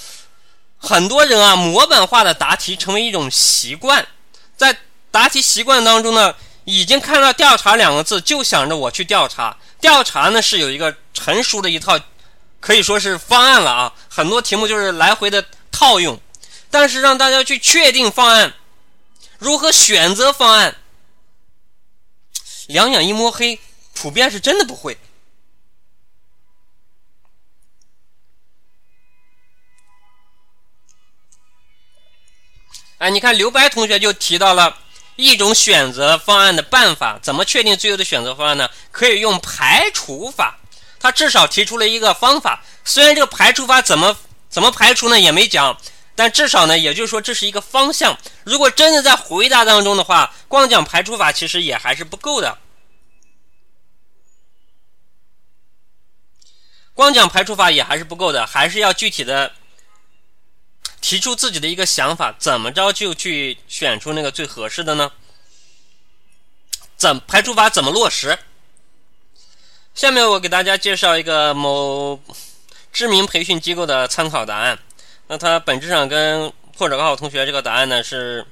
[0.77, 4.07] 很多人啊，模板化的答题成为一种习惯，
[4.55, 4.77] 在
[5.11, 6.33] 答题习惯当中呢。
[6.67, 11.97] 已经看到调查两个字，就想着我去调查，调查呢是有一个成熟的一套，
[12.59, 16.19] 可以说是方案了啊，很多题目就是来回的套用，
[16.69, 18.53] 但是让大家去确定方案，
[19.37, 20.75] 如何选择方案？
[22.67, 23.61] 两眼一摸黑，
[23.93, 24.97] 普遍是真的不会。
[32.97, 34.79] 哎，你看刘白同学就提到了。
[35.17, 38.69] 一种选择方案的办法，怎么确定最优的选择方案呢？
[38.91, 40.57] 可以用排除法。
[40.99, 44.17] 他至少提出了一个方法，虽然这个排除法怎么
[44.49, 45.77] 怎么排除呢也没讲，
[46.15, 48.17] 但至少呢，也就是说这是一个方向。
[48.43, 52.57] 如果真的在回答当中的话，光讲排除法其实也还是不够的。
[56.95, 59.51] 光讲排除法也还是不够的，还是要具体的
[60.99, 65.11] 提出自己的一个想法，怎么着就去选出那个最合适的呢？
[66.97, 68.37] 怎排除法怎么落实？
[69.93, 72.19] 下面我给大家介绍一个某
[72.91, 74.79] 知名培训机构的参考答案。
[75.27, 78.45] 那它本质上跟破者高考同学这个答案呢是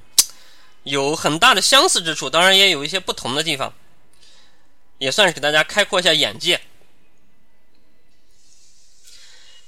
[0.83, 3.73] 有很大的相似之处，当然也有一些不同的地方，
[4.97, 6.61] 也算是给大家开阔一下眼界。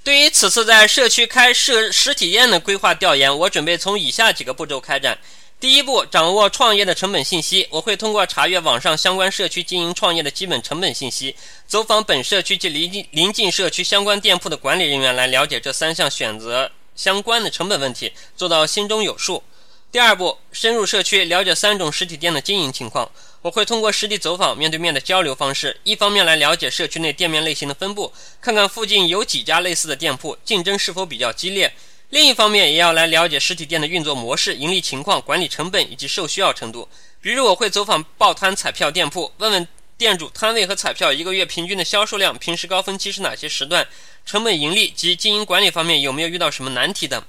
[0.07, 5.19] 对于此次在社区开设实体店的规划调研，我准备从以下几个步骤开展。
[5.59, 7.67] 第一步，掌握创业的成本信息。
[7.71, 11.35] 我会通过查阅网上相关社区经营创业的基本成本信息，
[11.67, 19.43] 走访本社区及邻近邻近社区相关店铺的管理人员，来了解这三项选择相关的成本问题，做到心中有数。
[19.91, 23.11] 第二步，深入社区，了解三种实体店的经营情况。
[23.47, 31.69] 我会通过实地走访、面对面的交流方式，一方面来了解社区内店面类型的分布，看看附近有几家类似的店铺，竞争是否比较激烈；
[32.09, 36.89] 另一方面，也要来了解实体店的运作模式、盈利情况、管理成本以及受需要程度。
[37.21, 39.65] 比如，我会走访报摊彩票店铺，问问
[39.97, 43.87] 店主摊位和彩票一个月平均的销售量、平时高峰期是哪些时段、
[44.25, 47.23] 成本盈利及经营管理方面有没有遇到什么难题等。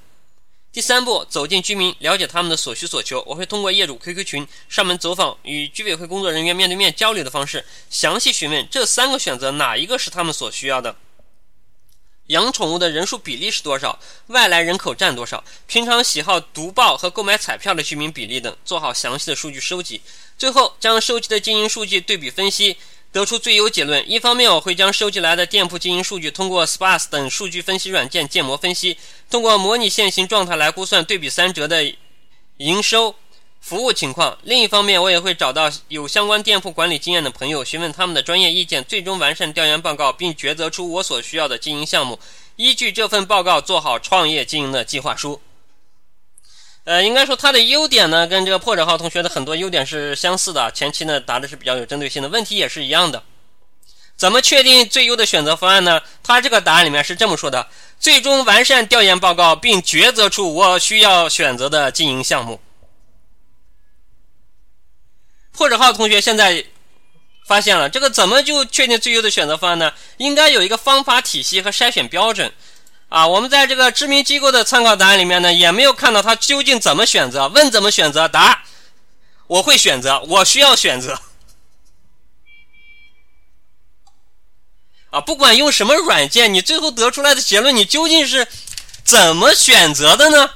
[0.71, 3.25] 第三步，走进居民，了解他们的所需所求。
[3.27, 10.95] 我会通过业主 QQ 群上门走访，与居委会工作人员面对面交流的方式，详细询问这三个选择哪一个是他们所需要的。
[12.27, 13.99] 养宠物的人数比例是多少？
[14.27, 15.43] 外来人口占多少？
[15.67, 20.03] 平常喜好读报和购买彩票的居民比例等，做好详细的数据收集。
[20.37, 22.77] 最后，将收集的经营数据对比分析。
[23.11, 24.09] 得出最优结论。
[24.09, 28.99] 一方面，我会将收集来的店铺经营数据通过 SPAS 等数据分析软件建模分析，
[29.31, 31.95] 通过模拟现行状态来估算对比三折的
[32.59, 33.15] 营收、
[33.61, 34.37] 服务情况。
[34.43, 42.19] 另一方面，我也会找到有相关店铺管理经验的朋友，询问他们的专业意见，最终完善调研报告，并抉择出我所需要的经营项目。
[42.57, 45.41] 依据这份报告，做好创业经营的计划书。
[46.89, 50.71] 呃，应该说它的优点呢，跟这个破者号同学的很多优点是相似的。
[50.71, 53.23] 前期呢答的是比较有针对性的问题，也是一样的。
[54.17, 56.01] 怎么确定最优的选择方案呢？
[56.23, 57.69] 他这个答案里面是这么说的：
[58.01, 62.59] 最终完善调研报告，并抉择出我需要选择的经营项目。
[65.53, 66.65] 破者号同学现在
[67.47, 69.93] 发现了这个怎么就确定最优的选择方案呢？
[70.17, 72.51] 应该有一个方法体系和筛选标准。
[73.09, 77.49] 啊，我们在这个知名机构的参考答案里面呢，也没有看到他究竟怎么选择。
[77.49, 78.65] 问怎么选择，答
[79.47, 81.19] 我会选择，我需要选择。
[85.09, 88.47] 啊，不管用什么软件，你最后得出来的结论，你究竟是
[89.05, 90.51] 怎么选择的呢？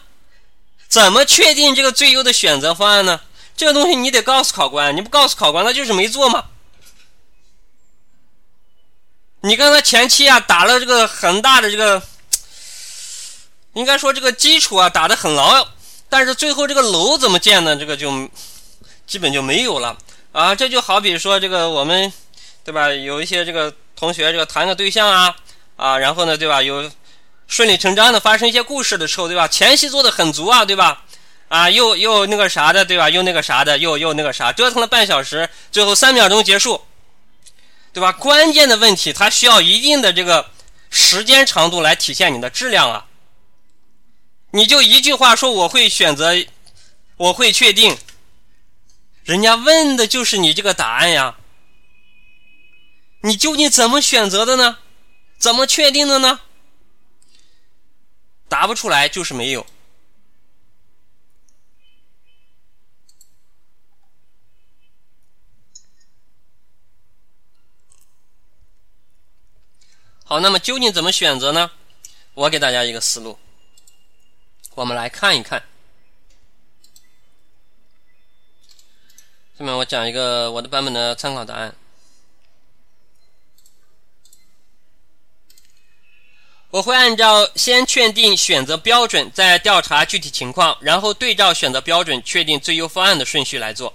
[0.88, 3.22] 怎么确定这个最优的选择方案呢？
[3.57, 6.44] 这个东西你得告诉考官，你不告诉考官，那就是没做嘛。
[9.40, 12.03] 你刚才前期啊打了这个很大的这个。
[13.75, 15.66] 应该说这个基础啊打得很牢，
[16.09, 17.75] 但是最后这个楼怎么建呢？
[17.75, 18.29] 这个就
[19.07, 19.97] 基本就没有了
[20.33, 20.55] 啊！
[20.55, 22.12] 这就好比说这个我们
[22.64, 22.89] 对吧？
[22.91, 25.35] 有一些这个同学这个谈个对象啊
[25.77, 26.62] 啊，然后呢对吧？
[26.62, 26.91] 有
[27.49, 29.49] 顺理成章的发生一些故事的时候对吧？
[29.49, 31.03] 前期做的很足啊对吧？
[31.49, 33.09] 啊又又那个啥的对吧？
[33.11, 36.81] 又那个啥的又又那个啥，折腾了半小时，最后三秒钟结束，
[37.93, 38.12] 对吧？
[38.12, 40.47] 关键的问题它需要一定的这个
[40.91, 43.07] 时间长度来体现你的质量啊。
[44.55, 46.32] 你就一句话说我会选择，
[47.16, 47.96] 我会确定，
[49.24, 51.38] 人家问的就是你这个答案呀。
[53.22, 54.78] 你究竟怎么选择的呢？
[55.38, 56.40] 怎么确定的呢？
[58.48, 59.66] 答不出来就是没有。
[70.24, 71.70] 好，那么究竟怎么选择呢？
[72.34, 73.38] 我给大家一个思路。
[74.75, 75.62] 我们来看一看，
[79.59, 81.75] 下面我讲一个我的版本的参考答案。
[86.70, 93.93] 我会按照先确定选择标准，再调查具体情况，然后对照选择标准确定最优方案的顺序来做。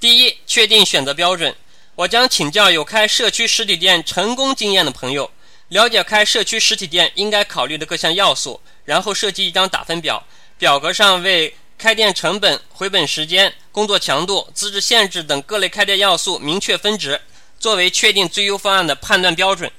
[0.00, 1.54] 第一，确定选择标准，
[1.96, 5.30] 我将请教有开社区实体店成功经验的朋友，
[5.68, 8.58] 了解开社区实体店应该考虑的各项要素。
[8.90, 10.26] 然后设计一张打分表，
[10.58, 17.20] 表格上为开店成本、回本时间、工作强度、资质限制等各类开店要素明确分值，
[17.60, 19.70] 作为确定最优方案的判断标准。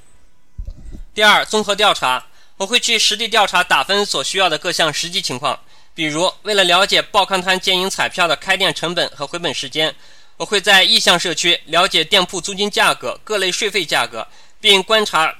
[1.13, 5.59] 第二，综合调查，我会去实地调查打分所需要的各项实际情况，
[5.93, 9.93] 比如为了了解报刊摊兼营彩票的开店成本和回本时间，
[10.37, 14.25] 我会在意向社区了解店铺租金价格、各类税费价格，
[14.61, 15.35] 并观察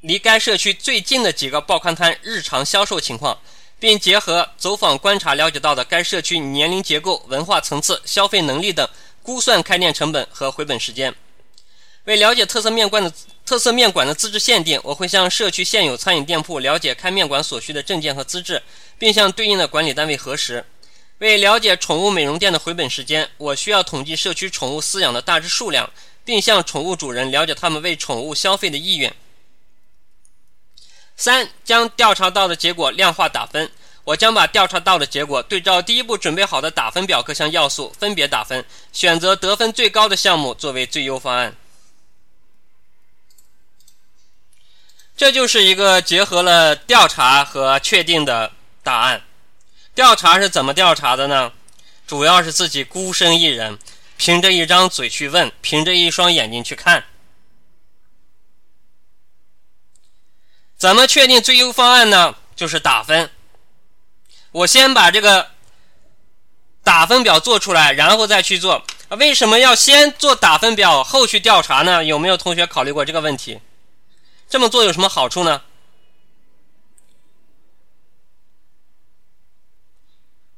[0.00, 3.38] 离该社区最近的几个报刊摊日常销售情况。
[3.80, 8.86] 并结合走访观察了解到的该社区年龄结构、文化层次、消费能力等，
[9.22, 11.14] 估算开店成本和回本时间。
[12.04, 13.10] 为了解特色面馆的
[13.46, 18.62] 特色面馆的资质限定，我会向社区现有餐饮店铺了解开面馆所需的证件和资质，
[18.98, 20.62] 并向对应的管理单位核实。
[21.16, 25.90] 为了解宠物美容店的回本时间，我需要统计社区宠物饲养的大致数量，
[26.22, 29.14] 并向宠物主人了解他们为宠物消费的意愿。
[31.20, 33.70] 三、将调查到的结果量化打分。
[34.04, 41.54] 我将把调查到的结果对照第一步准备好的打分表各项要素分别打分，选择得分最高的项目作为最优方案。
[45.14, 48.52] 这就是一个结合了调查和确定的
[48.82, 49.22] 答案。
[49.94, 51.52] 调查是怎么调查的呢？
[52.06, 53.78] 主要是自己孤身一人，
[54.16, 57.04] 凭着一张嘴去问，凭着一双眼睛去看。
[60.80, 62.34] 怎么确定最优方案呢？
[62.56, 63.30] 就是打分。
[64.50, 65.50] 我先把这个
[66.82, 68.82] 打分表做出来，然后再去做。
[69.10, 72.02] 为什么要先做打分表后去调查呢？
[72.02, 73.60] 有没有同学考虑过这个问题？
[74.48, 75.62] 这么做有什么好处呢？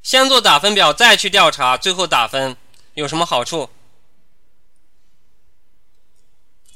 [0.05, 2.57] 先做打分表再去调查，最后打分
[2.95, 3.71] 有什么好处？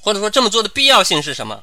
[0.01, 1.63] 或者说这么做的必要性是什么？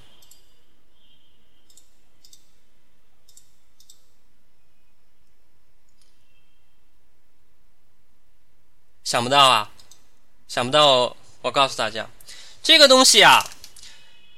[9.03, 9.69] 想不到啊，
[10.47, 11.15] 想不到！
[11.41, 12.07] 我告诉大家，
[12.63, 13.45] 这个东西啊，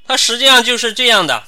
[0.07, 1.43] 它实际上就是这样的，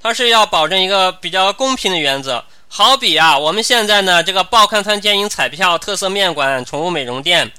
[0.00, 2.44] 它是要保证一个比较公平的原则。
[2.68, 7.50] 好比啊，我们现在呢，这个报刊摊兼营彩票、特色面馆、宠物美容店，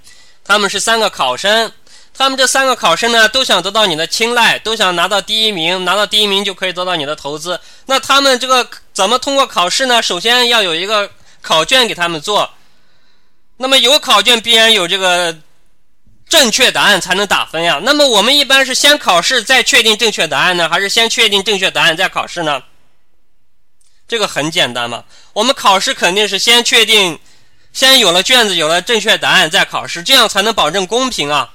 [0.46, 1.70] 他们是三个考生，
[2.14, 7.60] 他们这三个考生呢，都想得到你的青睐，都想拿到第一名，拿到第一名就可以得到你的投资。
[7.88, 10.02] 那他们这个怎么通过考试呢？
[10.02, 12.50] 首先要有一个考卷给他们做。
[13.62, 15.38] 那么有考卷必然有这个
[16.28, 17.80] 正确答案才能打分呀。
[17.84, 22.64] 那么我们一般是先考试再确定正确答案呢，还是先确定正确答案再考试呢？
[24.08, 25.06] 这个很简单嘛。
[25.34, 27.20] 我们考试肯定是先确定，
[27.72, 31.54] 先有了卷子，有了正确答案再考试，这样才能保证公平啊。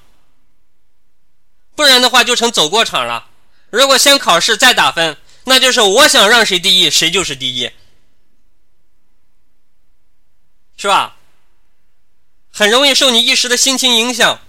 [1.75, 3.27] 不然的话就成走过场了。
[3.71, 7.71] 如果先考试再打分，那就是我想让谁第一谁就是第一，
[10.77, 11.16] 是吧？
[12.57, 14.41] 很容易受你一时的心情影响，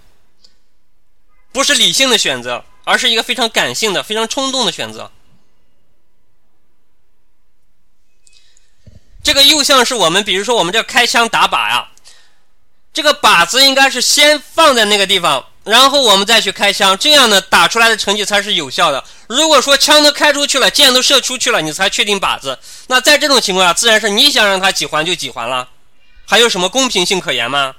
[1.52, 5.12] 不是理性的选择，而是一个非常感性的、非常冲动的选择。
[9.22, 11.90] 这个又像是我们，比如说我们这开枪打靶呀，
[12.94, 19.04] 这个靶子应该是先放在那个地方，然后我们再去开枪，这样呢打出来的成绩才是有效的。
[19.26, 25.68] 如果说枪都开出去了，箭都射出去了，你才确定靶子，那在这种情况下，自然是你想让它几环就几环了，
[26.24, 27.74] 还有什么公平性可言吗？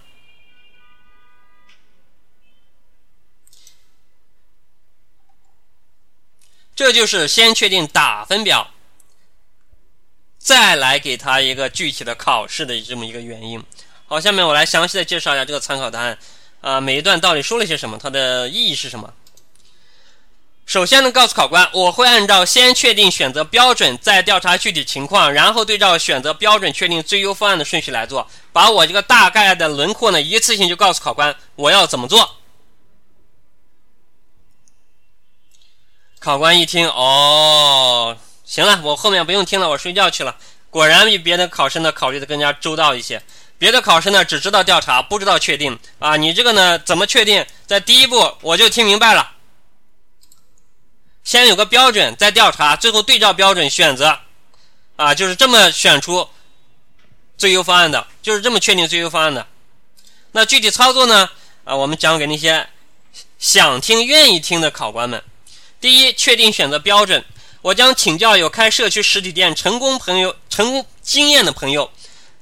[6.79, 8.69] 这就是先确定打分表，
[10.37, 13.61] 再来给他一个具体的考试的这么一个原因。
[14.07, 16.17] 好，下面我来详细的介绍一下这个参考答案。
[16.61, 17.97] 啊，每一段到底说了些什么？
[18.01, 19.13] 它的意义是什么？
[20.65, 28.25] 首先呢，告诉考官，我会按照先确定选择标准，再调查具体情况，然后对照选择标准确定最优方案的顺序来做。
[28.53, 32.37] 把我这个大概的轮廓呢，一次性就告诉考官我要怎么做。
[36.19, 40.35] 考官一听，哦，行了，我后面不用听了，我睡觉去了。
[40.69, 43.21] 果然比别的考生呢考虑的更加周到一些。
[43.57, 46.17] 别的考生呢只知道调查，不知道确定啊。
[46.17, 47.45] 你这个呢怎么确定？
[47.65, 49.31] 在第一步我就听明白了，
[51.23, 54.19] 先有个标准，再调查，最后对照标准选择，
[54.97, 56.27] 啊，就是这么选出
[57.37, 59.47] 最优方案的，就是这么确定最优方案的。
[60.33, 61.29] 那具体操作呢？
[61.63, 62.67] 啊，我们讲给那些
[63.37, 65.23] 想听、愿意听的考官们。
[65.81, 67.23] 第一，确定选择标准。
[67.61, 71.89] 我将请教有开社区实体店成功朋友、成功经验的朋友，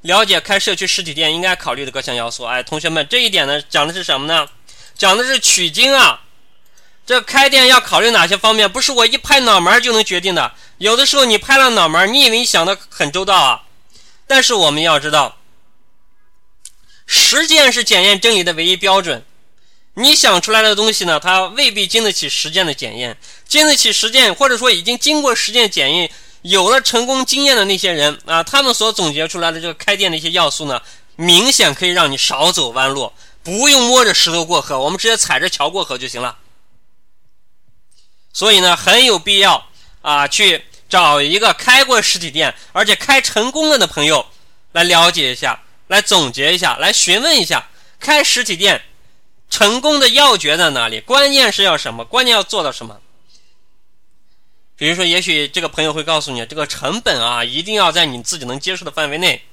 [0.02, 2.44] 了解开社区实体店应该考虑的各项要素。
[2.46, 4.48] 哎，同学们，这一点呢，讲的是什么呢？
[4.96, 6.22] 讲的是取经啊。
[7.06, 8.70] 这开店要考虑哪些方面？
[8.72, 10.54] 不是我一拍脑门就能决定的。
[10.78, 13.64] 有的时候你拍了脑门，你以为你想的很周到啊，
[14.28, 15.38] 但是我们要知道，
[17.06, 19.24] 实践是检验真理的唯一标准。
[20.00, 23.18] 你想出来的东西呢，它未必经得起实践的检验。
[23.48, 26.12] 经得起实践，或者说已经经过实践检验、
[26.44, 30.80] 有了成功经验的那些人啊，他们所总结出来的这个开店的一些要素呢，
[31.16, 36.38] 明显可以让你少走弯路，不用摸着石头过河，我们直接踩着桥过河就行了。
[38.32, 39.68] 所以呢，很有必要
[40.04, 44.28] 啊，去找一个开过实体店，而且开成功了的朋友
[44.74, 47.68] 来了解一下，来总结一下，来询问一下，
[48.00, 48.84] 开实体店
[49.50, 51.00] 成功的要诀在哪里？
[51.00, 52.04] 关键是要什么？
[52.04, 53.00] 关键要做到什么？
[54.76, 59.44] 比如说，也许这个朋友会告诉你，这个成本啊，一定要在你自己能接受的范围内，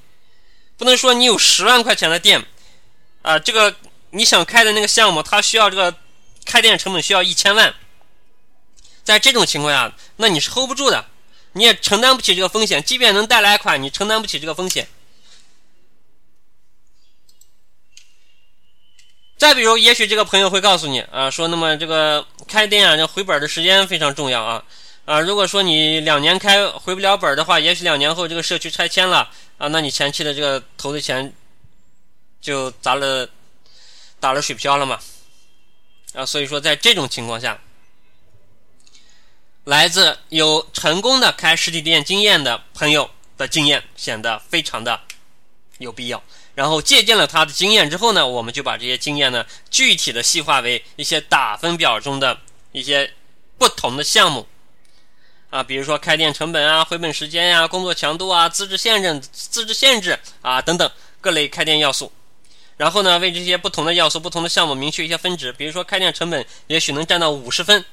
[0.77, 2.45] 不能说你有十万块钱的店，
[3.23, 3.75] 啊，这个
[4.11, 5.95] 你想开的那个项目，它需要这个
[6.45, 7.73] 开店成本需要一千万，
[9.03, 11.05] 在这种情况下，那你是 hold 不住的，
[11.53, 14.87] 你也承担不起这个风险，即便能带来款，你承担不起这个风险。
[19.37, 24.63] 再比如，也许这个朋友会告诉你，啊，说那么这个开店啊，这回本的时间非常重要啊。
[25.03, 31.33] 啊，如果说你两年开回不了本的话，也许两年后这个社区拆迁了啊，那你前期的这个投的钱
[32.39, 33.29] 就砸了
[34.19, 34.99] 打了水漂了嘛
[36.13, 37.59] 啊，所以说在这种情况下，
[39.65, 45.01] 来自有成功的开实体店经验的朋友的经验显得非常的
[45.77, 46.23] 有必要。
[46.55, 52.39] 然后借鉴了他的经验之后呢，我们就把这些经验呢具体的细化为一些打分表中的
[52.71, 53.13] 一些
[53.57, 54.47] 不同的项目。
[55.51, 60.89] 啊，比如说开店成本啊、回本时间呀、工作强度啊、资质限制、资质限制啊等等
[61.21, 62.11] 各类开店要素，
[62.75, 65.53] 然后呢，为这些不同的要素、不同的项目明确一些分值。
[65.53, 67.85] 比如说开店成本也许能占到五十分，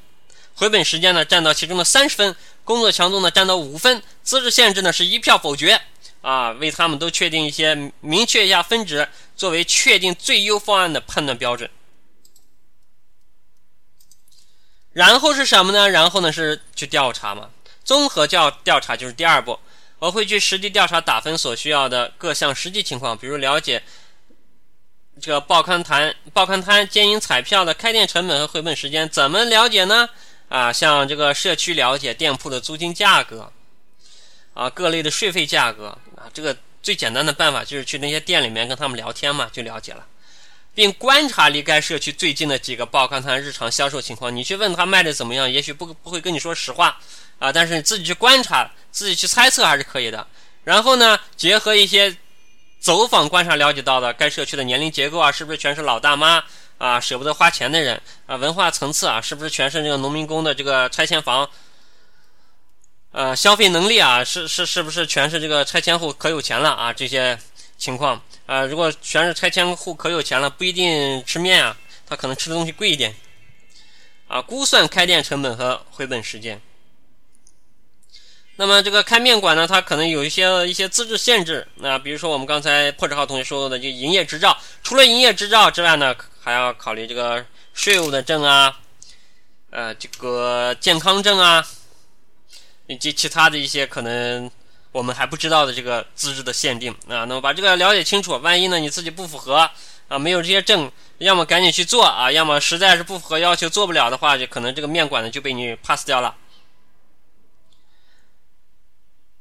[0.55, 2.35] 回本时间呢占到其中的三十分，
[2.65, 5.81] 工作强度呢占到五分，资质限制呢是一票否决
[6.23, 9.07] 啊，为他们都确定一些明确一下分值，
[9.37, 11.69] 作为确定最优方案的判断标准。
[14.93, 15.91] 然后是什么呢？
[15.91, 17.51] 然后呢是去调查嘛，
[17.85, 19.59] 综合调调查就是第二步。
[19.99, 23.83] 我会去实地调查打分所需要的各项实际情况，比如了解
[25.21, 29.09] 这个报刊摊、报刊摊经营彩票的开店成本和回本时间。
[29.09, 30.09] 怎么了解呢？
[30.49, 33.53] 啊，像这个社区了解店铺的租金价格，
[34.55, 40.07] 啊，各类的税费价格啊，这个最简单的办法就是去那些店里面跟他们聊天嘛，就了解了。
[40.75, 44.35] 并观察离该社区最近的几个报刊摊日常销售情况。
[44.35, 46.99] 你去问他卖的怎么样，也许不不会跟你说实话
[47.39, 50.27] 啊，但是你自己去观察，自己去猜测还是可以的。
[50.65, 52.17] 然后呢，结合一些
[52.81, 56.43] 走访观察了解到的该社区的年龄结构啊，是不是全是老大妈
[56.79, 58.37] 啊，舍不得花钱的人啊？
[58.37, 61.47] 文化层次啊，是不是全是这个农民工的这个拆迁房？
[63.13, 66.93] 呃，消费能力啊，是是是不是全是这个拆迁户可有钱了啊？
[66.93, 67.39] 这些
[67.77, 68.21] 情况。
[68.47, 73.15] 啊，如果全是拆迁户可有钱了，不一定吃面啊，他可能吃的东西贵一点。
[74.29, 76.61] 啊，估算开店成本和回本时间。
[78.57, 81.67] 那么这个开面馆呢，它可能有一些一些资质限制。
[81.77, 88.79] 那比如说我们刚才破折号同学说的，就营业执照，除了营业执照之外呢，还要考虑这个税务的证啊，
[89.71, 91.67] 呃，这个健康证啊，
[92.87, 94.51] 以及其他的一些可能。
[94.93, 98.37] 我们还不知道的这个资质的限定啊，那么把这个了解清楚。
[98.43, 99.67] 万一呢你自己不符合
[100.09, 106.37] 啊，没有这些证，要么赶紧去做啊，要么实在是不符合要求做不了的话，就可能这个面馆呢就被你 pass 掉了。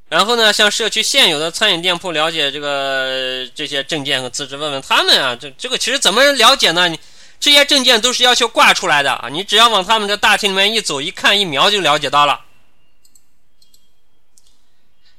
[0.08, 6.88] 然后呢，向社区现有的餐饮店铺了解这个这些证件和资质，问问他们啊，这这个其实怎么了解呢？
[6.88, 6.98] 你
[7.38, 12.40] 这些证件都是要求挂出来的啊，你只要往他们这大厅里面一走，一看一瞄就了解到了。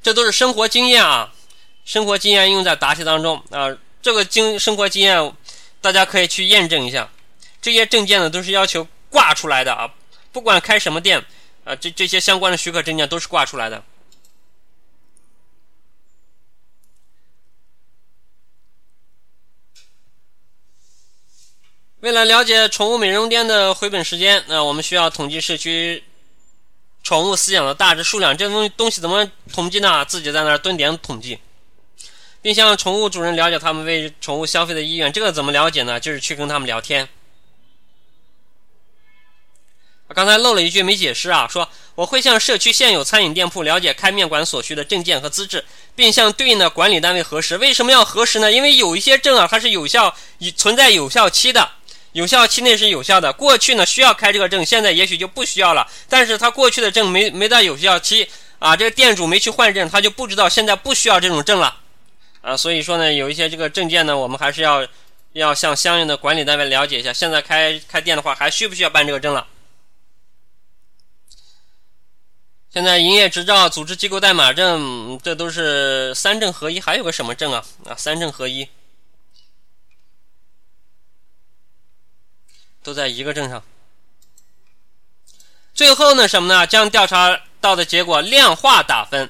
[0.03, 1.33] 这都是生活经验啊，
[1.85, 3.75] 生活经验用在答题当中啊。
[4.01, 5.33] 这个经生活经验，
[5.79, 7.09] 大家可以去验证一下。
[7.61, 9.89] 这些证件呢，都是要求挂出来的啊，
[10.33, 11.23] 不管开什么店
[11.63, 13.81] 啊，这这些相关的许可证件都是挂出来的。
[22.01, 26.03] 为了了解宠物美容店的回本时间，那我们需要统计市区。
[27.03, 30.05] 宠物饲养的大致数量，这东东西怎么统计呢？
[30.05, 31.37] 自己在那儿蹲点统计，
[32.41, 35.11] 并向宠物主人了解他们为宠物消费的意愿。
[35.11, 35.99] 这个怎么了解呢？
[35.99, 37.09] 就是去跟他们聊天。
[40.15, 47.57] 刚才漏了一句没解释啊，说我会向社区现有餐饮店铺了解开面馆所需的证件和资质，并向对应的管理单位核实。
[47.57, 48.51] 为什么要核实呢？
[48.51, 50.15] 因为有一些证啊，它是有效、
[50.55, 51.71] 存在有效期的。
[52.13, 55.87] 有效期内是有效的，过去呢需要开这个证，现在也许就不需要了。
[56.07, 61.77] 但是他过去的证没没到有效期啊，这个店主没去换证，他就不知道现在不需要这种证了，
[62.41, 64.87] 啊，所以说呢，有一些这个证件呢，我们还是要
[65.33, 67.11] 要向相应的管理单位了解一下。
[67.11, 69.47] 现在开开店的话，还需不需要办这个证了？
[72.71, 77.65] 现在营业执照、组织机构代码证，这都是三证合一，还有个什么证啊？
[77.87, 78.67] 啊，三证合一，
[82.83, 83.63] 都在一个证上。
[85.73, 86.67] 最后呢，什么呢？
[86.67, 89.27] 将调查到的结果量化打分，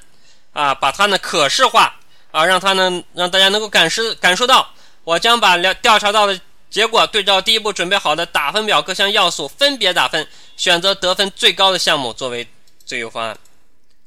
[0.52, 1.96] 啊，把它呢可视化，
[2.32, 4.74] 啊，让它呢让大家能够感受感受到。
[5.06, 10.28] 我将把调调查到的结果对照第一步准备好的打分表各项要素分别打分，
[10.58, 12.48] 选择得分最高的项目作为。
[12.86, 13.38] 最优方案，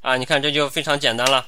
[0.01, 1.43] 啊，你看这就非常简单了。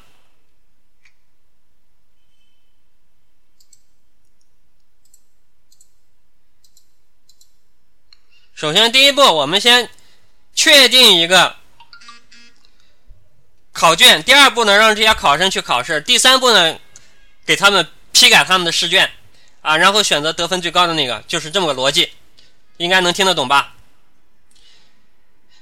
[8.60, 9.90] 首先，第一步，我们先
[10.54, 11.56] 确定一个
[13.72, 16.78] 考卷；第二步呢，让这些考生去考试；第三步呢，
[17.46, 19.10] 给他们批改他们的试卷，
[19.62, 22.12] 啊，然后选择得分最高的那个，就是这么个逻辑，
[22.76, 23.76] 应该能听得懂吧？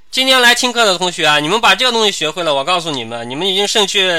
[0.10, 4.12] 今天来听课的同学啊，你们把这个东西学会了，我告诉你们，你们已经胜去，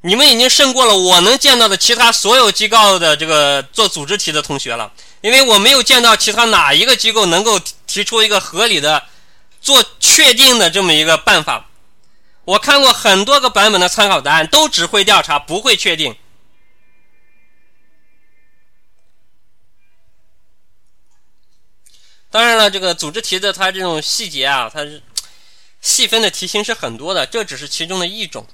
[0.00, 4.90] 你们已经胜过了我能见到的其他所有机构的这个做组织题的同学了，
[5.24, 9.06] 因为我没有见到其他哪一个机构能够提出一个合理的
[9.58, 11.70] 做确定的这么一个办法。
[12.44, 16.14] 我看过很多个版本的参考答案，都只会调查，不会确定。
[22.30, 25.02] 当然了，这个组织题的它这种细节啊，它是
[25.80, 28.46] 细分的题型是很多的，这只是其中的一种。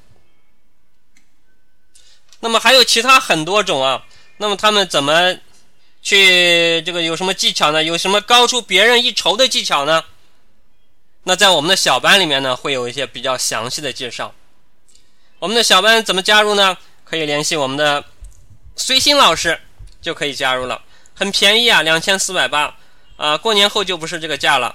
[2.38, 4.04] 那么还有其他很多种啊，
[4.36, 5.36] 那么他们怎么
[6.02, 7.82] 去这个有什么技巧呢？
[7.82, 10.04] 有什么高出别人一筹的技巧呢？
[11.24, 14.34] 那在我们的小班里面呢，会有一些比较详细的介绍。
[15.38, 16.76] 我们的小班怎么加入呢？
[17.04, 18.04] 可以联系我们的
[18.76, 19.60] 随心老师
[20.00, 20.80] 就可以加入了，
[21.14, 22.76] 很便宜啊，两千四百八。
[23.16, 24.74] 啊，过年后就不是这个价了。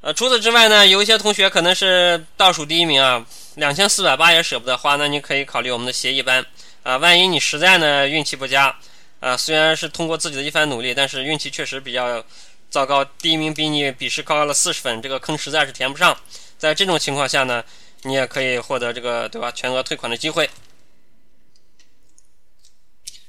[0.00, 3.26] 呃，除此之外呢，有一些同学可能是倒数第一名啊，
[3.56, 6.46] 两千四百八也舍不得花，那你可以考虑我们的协议班
[6.84, 6.96] 啊。
[6.98, 8.78] 万一你实在呢运气不佳
[9.26, 12.24] 啊，虽然是通过自己的一番努力，但是运气确实比较
[12.70, 16.16] 糟糕，第一名比你笔试高了四十分，这个坑实在是填不上。
[16.56, 17.64] 在这种情况下呢，
[18.02, 20.48] 你也可以获得这个对吧全额退款的机会。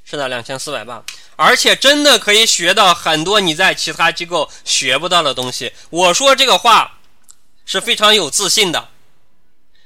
[0.04, 1.04] 是的，两千四百八。
[1.36, 5.74] 而且真的可以学到很多你在其他机构学不到的东西。
[5.90, 7.00] 我说这个话
[7.66, 8.90] 是非常有自信的。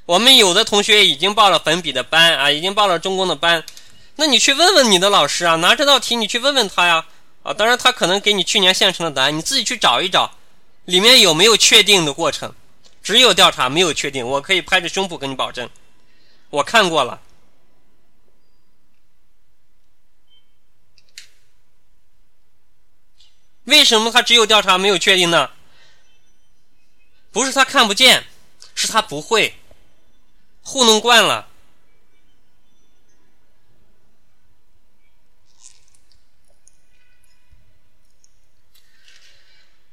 [0.06, 3.64] 我们有的同学已经报了粉笔的班啊，已经报了中公的班。
[4.22, 7.08] 那你去问问你的老师啊，拿这道题你去问问他呀。
[7.42, 10.38] 啊，当然他可能给你去年现成的答案，你自己去找一找，
[10.86, 12.54] 里面有没有确定的过程？
[13.02, 15.68] 只有调查没有确定，我可以拍着胸脯跟你保证，
[16.52, 17.20] 我看过了。
[23.64, 25.50] 为什么他只有调查没有确定呢？
[27.32, 28.28] 不是他看不见，
[28.76, 29.56] 是他不会，
[30.62, 31.48] 糊弄惯了。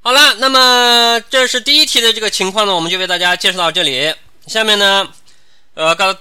[0.09, 4.15] 好了，那么这是第一题的这个情况呢，我们就为大家介绍到这里。
[4.47, 5.07] 下面呢，
[5.75, 6.17] 呃，刚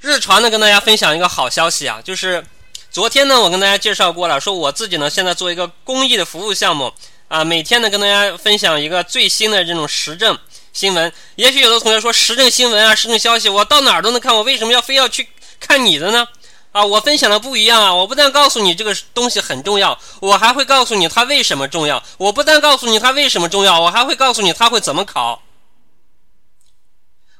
[0.00, 2.42] 日常呢跟大家分享一个好消息啊，就是。
[2.90, 6.90] 昨天呢，我跟大家介绍过了，说我自己呢现在做一个公益的服务项目
[7.28, 10.38] 啊，每天呢跟大家分享一个最新的这种时政
[10.72, 11.12] 新闻。
[11.36, 15.28] 也许有的同学说时政新闻啊，时政消息我到哪儿都能看，我为什么要非要去
[15.60, 16.26] 看你的呢？
[16.72, 22.02] 啊，我分享的不一样啊，我不但告诉你这个东西很重要，我还会告诉你它为什么重要。
[22.16, 25.42] 我不但告诉你它为什么重要，我还会告诉你它会怎么考。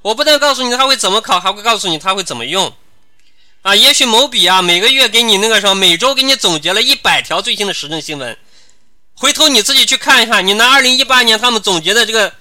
[0.03, 2.75] 我不但告诉你它会怎么考，还会告诉你它会怎么用。
[3.63, 8.37] 啊，也许某笔啊，每个月给你那个什么，每周给你总结了一百条最新的时政新闻，
[9.15, 12.35] 回头你自己去看一看，你拿二零一八年他们总结的这个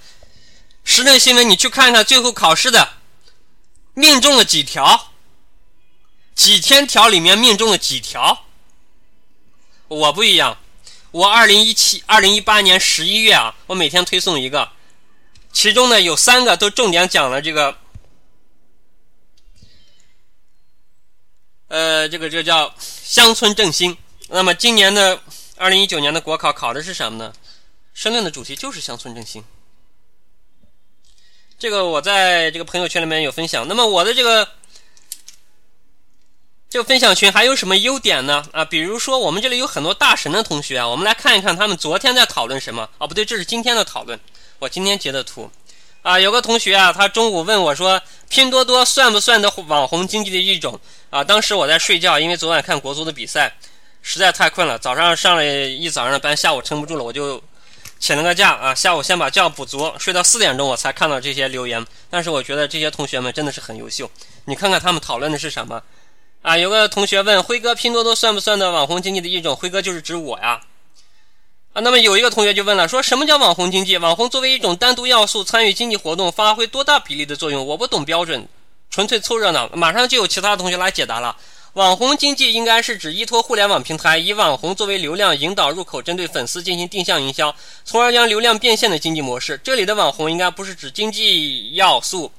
[0.84, 2.88] 时政新闻，你去看看最后考试的
[3.94, 5.11] 命中了几条，
[6.34, 8.46] 几千条里面命中了几条。
[9.88, 10.58] 我不一样，
[11.10, 14.70] 我二零一七、二零一八年十一月啊，我每天推送一个，
[15.52, 17.76] 其中呢有三个都重点讲了这个。
[21.68, 23.96] 呃，这个这个叫乡村振兴。
[24.28, 25.20] 那么今年的
[25.56, 27.32] 二零一九年的国考考的是什么呢？
[27.94, 29.44] 申论的主题就是乡村振兴。
[31.58, 33.68] 这个我在这个朋友圈里面有分享。
[33.68, 34.48] 那么我的这个
[36.72, 38.42] 这个分享群还有什么优点呢？
[38.50, 42.88] 啊，比如说我们这里有很多大神的同学啊，我们来看一看他们昨天在讨论什么。
[42.96, 44.18] 哦，不对，这是今天的讨论。
[44.58, 45.50] 我今天截的图。
[46.00, 48.00] 啊，有个同学啊，他中午问我说
[48.30, 53.54] ：“拼多多算不算的网红经济的一种？”啊，当时我在睡觉，因为昨晚看国足的比赛，
[54.00, 54.78] 实在太困了。
[54.78, 57.38] 早上上了一早上的班，下午撑不住了，我就
[57.98, 61.84] 请了个假啊，下午先把觉补足，睡到四点钟我才看到这些留言。
[62.08, 64.10] 但是我觉得这些同学们真的是很优秀，
[64.46, 65.82] 你看看他们讨论的是什么？
[66.42, 70.60] 啊，有个同学问辉哥：“拼多多算不算的网红经济的一种？”辉哥就是指我呀。
[71.72, 73.96] 啊，那么有一个同学就问了，说什么叫网红经济？
[73.96, 77.64] 网红作为一种单独要素参与经济活动，发挥多大比例的作用？
[77.64, 78.48] 我不懂标准，
[78.90, 79.70] 纯粹凑热闹。
[79.74, 81.36] 马上就有其他同学来解答了。
[81.74, 89.58] 网红经济应该是指依托互联网平台，以网红作为流量引导入口，针对粉丝进行定向营销，从而将流量变现的经济模式。
[89.62, 92.32] 这里的网红应该不是指经济要素。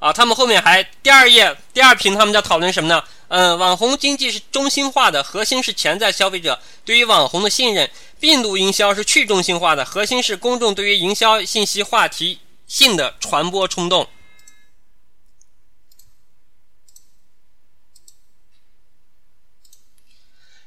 [0.00, 3.04] 啊，他们后面还第二页第二屏，他们在讨论什么呢？
[3.28, 7.88] 嗯，网红经济是中心化的，核心是潜在消费者对于网红的信任。
[8.18, 14.08] 病毒营销是去中心化的，核心是公众对于营销信息话题性的传播冲动。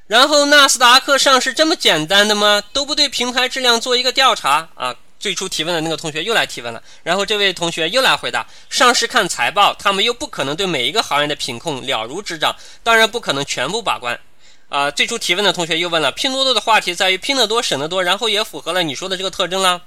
[0.05, 2.61] 然后纳斯达克上市这么简单的吗？
[2.71, 4.95] 都不对平台质量做一个调查啊？
[5.23, 12.53] 最初提问的那个同学又来提问了，然后这位同学又来回答：上市看财报，他们又不可能对每一个行业的品控了如指掌，
[12.83, 14.19] 当然不可能全部把关。
[14.67, 19.79] 啊，最初提问的同学又问了，拼多多的话题在于拼得多省得多，然后也符合了你说的这个特征啦。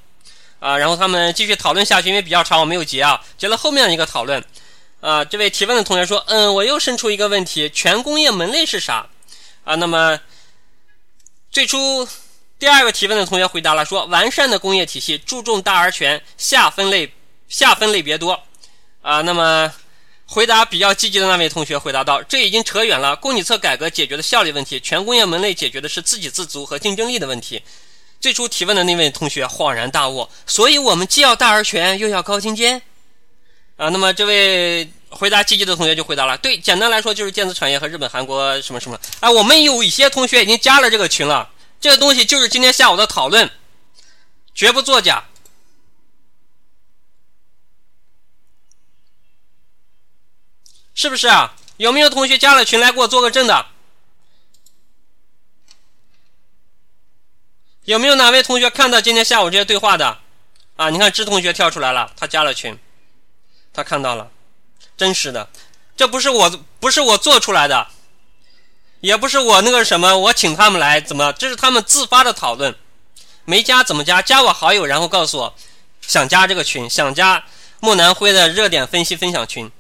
[0.58, 4.42] 啊，然后他们继续讨论下去，因为比较长，我没有截啊，截了后面一个讨论。
[5.02, 9.06] 啊，这位提问的同学说，嗯，我又生出一个问题，全工业门类是啥？
[9.64, 10.18] 啊，那么
[11.50, 12.08] 最初
[12.58, 17.12] 第二个提问的同学回答了，说完善的工业体系注重大而全，下分类
[17.48, 18.42] 下分类别多。
[19.02, 19.72] 啊，那么。
[20.28, 23.14] 回答比较积极的那位同学回答道：“这已经扯远了。
[23.14, 27.62] 供给侧改革解决的效率问题，全工业门类解决的是自给自足和竞争力的问题。”
[28.20, 32.82] 最初提问的那位同学恍然大悟：“所以我们既要大而全，又要高精尖。”
[33.78, 41.48] 啊，那么这位回答积极的同学就回答了：“对，简单来说就是电子产业和日本、韩国什么什么。”啊，我们有一些同学已经加了这个群了，
[41.80, 43.50] 这个东西就是今天下午的讨论，
[44.54, 45.24] 绝不作假。
[50.94, 51.54] 是不是啊？
[51.76, 53.66] 有没有同学加了群来给我做个证的？
[57.84, 60.20] 有没有哪位同学看到今天下午这些对话的？
[60.76, 62.78] 啊，你看支同学跳出来了，他加了群，
[63.72, 64.30] 他看到了，
[64.96, 65.48] 真实的，
[65.96, 66.50] 这不是我
[66.80, 67.88] 不是我做出来的，
[69.00, 71.32] 也不是我那个什么，我请他们来怎么？
[71.32, 72.74] 这是他们自发的讨论，
[73.44, 74.22] 没加怎么加？
[74.22, 75.54] 加我好友，然后告诉我
[76.00, 77.44] 想加这个群，想加
[77.80, 79.70] 莫南辉的热点分析分享群。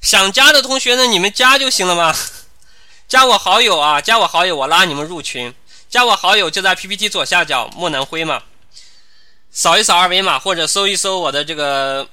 [0.00, 2.14] 想加的同学呢，你们加就行了嘛。
[3.08, 5.54] 加我好友啊，加我好友，我拉你们入群。
[5.88, 8.42] 加我好友就在 PPT 左下角莫南辉嘛，
[9.50, 12.08] 扫一扫二维码或者搜一搜我的这个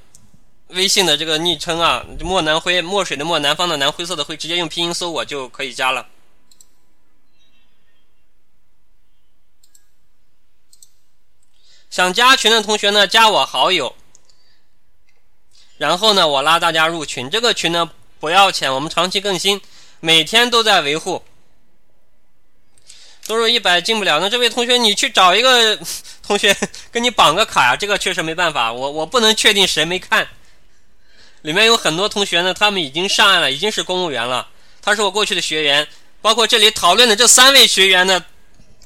[0.73, 6.07] 微信的这个昵称啊，墨南灰，墨水的墨，南方的南，灰色的灰，直接用拼音搜我就可以加了。
[11.89, 13.95] 想加群的同学呢，加我好友。
[15.77, 19.59] 然后呢，我拉大家入群，这个群呢不要钱，我们长期更新，
[19.99, 21.23] 每天都在维护。
[23.27, 25.77] 多入一百进不了，那这位同学你去找一个
[26.23, 26.55] 同学
[26.91, 30.27] 跟你绑个卡呀，这个确实没办法，我我不能确定谁没看。
[31.41, 34.47] 里面有很多同学呢，他们已经上岸了，已经是公务员了。
[34.81, 35.87] 他是我过去的学员，
[36.21, 38.25] 包括这里讨论的这三位学员呢，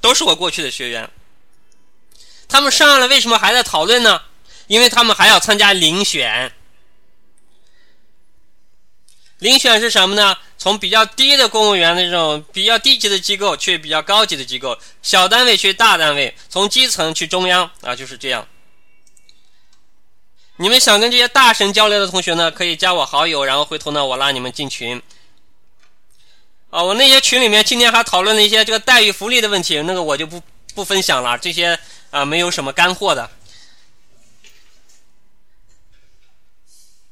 [0.02, 1.10] 都是我过去的学员。
[2.48, 4.22] 他们上岸了，为什么还在讨论呢？
[4.68, 6.52] 因为他们还要参加遴选。
[9.42, 10.38] 遴选是什么呢？
[10.58, 18.48] 从比较低的公务员的这种比较低级的机构去比较高级的机构，小单位去大单位，从基层去中央啊，就是这样。
[20.58, 25.02] 你们想跟这些大神交流的同学呢，可以加我好友，然后回头呢，我拉你们进群。
[26.70, 30.42] 啊，我那些群里面今天还讨论了一些这个待遇福利的问题，那个我就不
[30.74, 31.78] 不分享了，这些
[32.10, 33.30] 啊没有什么干货的。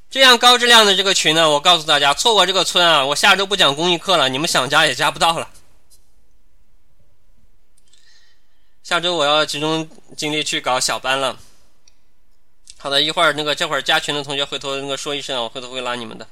[0.10, 5.50] 这样高质量的这个群呢，我告诉大家，错过这个村啊，我下周不讲公益课了，你们想加也加不到了。
[8.84, 11.38] 下周我要集中精力去搞小班了。
[12.84, 16.27] 好的，一会儿那个这会儿加群的同学回头那个说一声，我回头会拉你们的。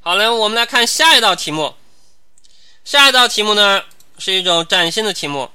[0.00, 1.74] 好了，我们来看下一道题目。
[2.82, 3.82] 下一道题目呢
[4.16, 5.50] 是一种崭新的题目。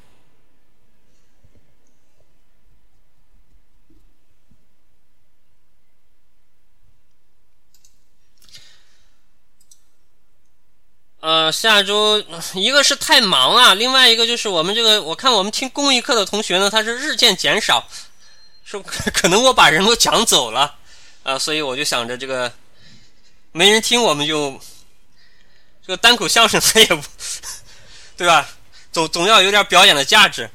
[11.22, 17.88] 呃，下周一个是太忙啊，另外一个就是我们这个，我看我们听公益课的同学呢，他是日渐减少，
[18.70, 18.78] 是
[19.15, 20.76] 可能我把人都讲走了
[21.24, 22.51] 啊，所以我就想着这个
[23.53, 24.59] 没人听，我们就
[25.82, 27.01] 这个单口相声他也不
[28.18, 28.49] 对吧？
[28.91, 30.49] 总总要有点表演的价值。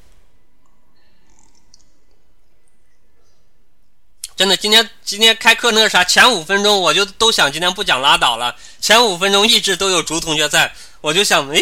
[4.36, 8.54] 真的，今天今天开课那个啥，前五分钟我就都想今天不讲拉倒了。
[8.78, 11.58] 前五分钟一直都有竹同学在，我就想，哎，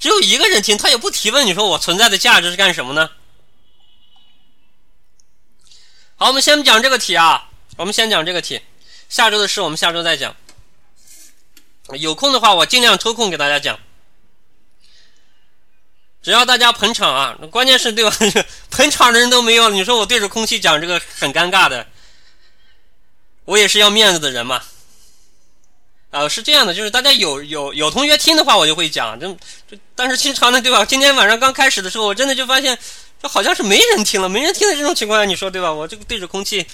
[0.00, 3.10] 只有一个人听，他也不提问，你说我存在的价值是干什么呢？
[6.20, 8.60] 好，我们先讲这个题啊，我们先讲这个题，
[9.08, 10.34] 下周的事我们下周再讲。
[11.92, 13.78] 有空的话，我尽量抽空给大家讲。
[16.20, 18.12] 只要大家捧场啊，关键是对吧？
[18.68, 21.86] 捧场的人都没有，你说我对着空气讲这个很尴尬的。
[23.44, 24.60] 我也是要面子的人嘛。
[26.20, 29.18] 呃，是这样的，就是大家有有有同学听的话，我就会讲。
[29.18, 29.32] 就
[29.68, 30.84] 就，但是经常的对吧？
[30.84, 32.78] 今天晚上刚开始的时候，我真的就发现，
[33.22, 35.72] 这好像是没人听了，没人听的这种情况下，你说对吧？
[35.72, 36.66] 我这个对着空气，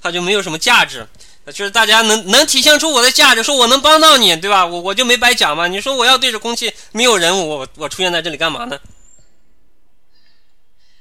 [0.00, 1.06] 它就没有什么价值。
[1.54, 4.66] 就是大家能能体现出我的价值，说我能帮到你，对吧？
[4.66, 5.66] 我我就没白讲嘛。
[5.66, 8.78] 你说我要对着空气，没有人，我我出现在这里干嘛呢？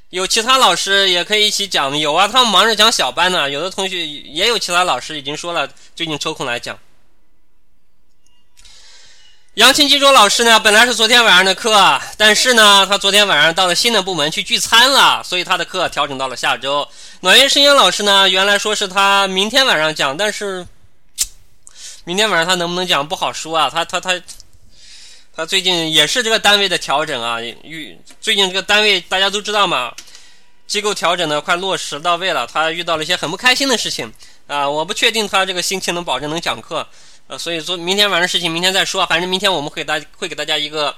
[0.10, 3.50] 有其他老师也可以一起讲，有啊，他们忙着讲小班呢。
[3.50, 6.80] 有的同学也有其他老师已经说了，最近抽空来讲。
[9.58, 16.88] 杨清基卓老师呢，本来是昨天晚上的课，但是呢，他昨天晚上到了新的部门去聚餐了，所以他的课调整到了下周。
[17.22, 20.64] 暖月声音老师呢，原来说是他明天晚上讲，但是
[22.06, 23.68] 明天晚上他能不能讲不好说啊。
[23.68, 24.22] 他他他
[25.36, 29.92] 他最近也是这个单位的调整啊，遇最近这个单位大家都知道嘛，
[30.68, 34.14] 机构调整的快落实到位了，他遇到了一些很不开心的事情
[34.46, 36.88] 啊，我不确定他这个心情能保证能讲课。
[37.28, 40.96] 呃，所以说明天晚上事情明天再说，反正明天我们会大会给大家一个，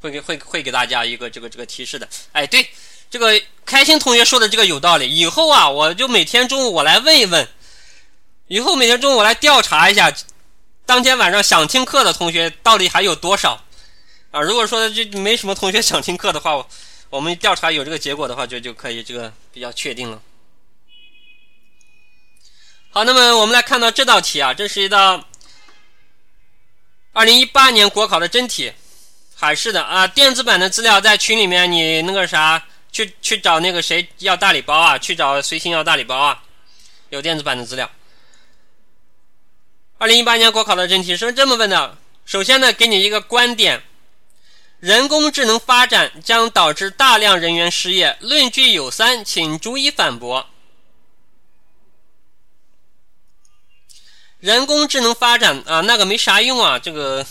[0.00, 2.08] 会给会会给大家一个这个这个提示的。
[2.32, 2.66] 哎，对，
[3.10, 5.14] 这个开心同学说的这个有道理。
[5.14, 7.46] 以后啊，我就每天中午我来问一问，
[8.48, 10.10] 以后每天中午我来调查一下，
[10.86, 13.62] 当天晚上想听课的同学到底还有多少
[14.30, 14.40] 啊？
[14.40, 16.66] 如果说就没什么同学想听课的话，
[17.10, 20.22] 我们调查有这个结果的话，就就可以这个比较确定了。
[22.96, 25.22] 好，那么我们来看到这道题啊，这是一道
[27.12, 28.72] 二零一八年国考的真题，
[29.34, 30.06] 海事的啊。
[30.06, 36.42] 电子版的资料在群里面，你那个啥，去去找那个谁要大礼包啊，去找随心要大礼包啊，
[37.10, 37.90] 有电子版的资料。
[39.98, 43.82] 二零一八年国考的真题是这么问的：首先呢，给你一个观点，
[44.80, 50.48] 人工智能发展将导致大量人员失业，论据有三，请逐一反驳。
[54.40, 56.78] 人工智能发展啊，那个没啥用啊。
[56.78, 57.26] 这个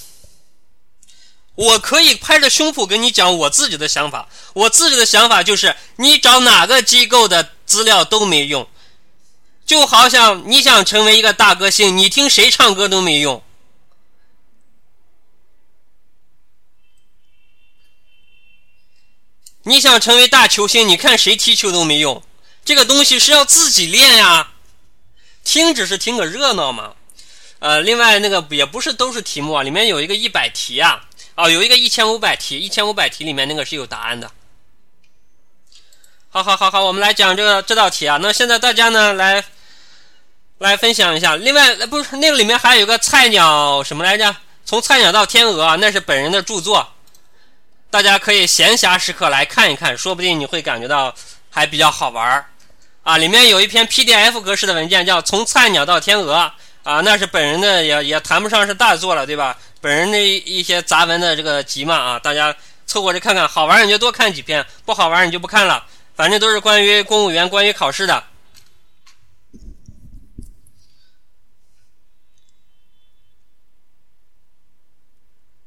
[1.56, 4.28] 我可以拍着胸脯跟你讲我自己的想法。
[4.54, 8.68] 我自己的想法就是，你找哪个机构的资料都没用。
[9.66, 13.42] 就好像你想成为一个大歌星，你听谁唱歌都没用。
[19.64, 22.22] 你想成为大球星，你看谁踢球都没用。
[22.64, 24.52] 这个东西是要自己练呀。
[25.46, 26.94] 听只是听个热闹嘛，
[27.60, 34.30] 呃，另外那个也不是都是题目啊，里面有一个一百题啊，哦，有一个一千五百题，一千五百题里面那个是有答案的。
[36.30, 38.20] 好好好好，我们来讲这个这道题啊。
[38.22, 39.46] 那现在大家呢来
[40.58, 41.38] 来分享一下。
[41.38, 44.36] 另外，不是那个里面还有一个菜鸟什么来着？
[44.66, 46.92] 从菜鸟到天鹅啊，那是本人的著作，
[47.92, 51.14] 大家可以闲暇时刻来看一看，说不定你会感觉到
[51.52, 52.50] 还比较好玩儿。
[53.06, 56.34] 啊，里面有一篇 PDF 格式的文件，叫《从菜鸟到天鹅》
[56.82, 59.56] 啊，那是本人的，也也谈不上是大作了，对吧？
[59.80, 62.56] 本人的一些杂文的这个集嘛啊，大家
[62.88, 65.86] 凑合着看看，好玩你就多看几篇，不好玩你就不看了，
[66.16, 68.24] 反正都是关于公务员、关于考试的。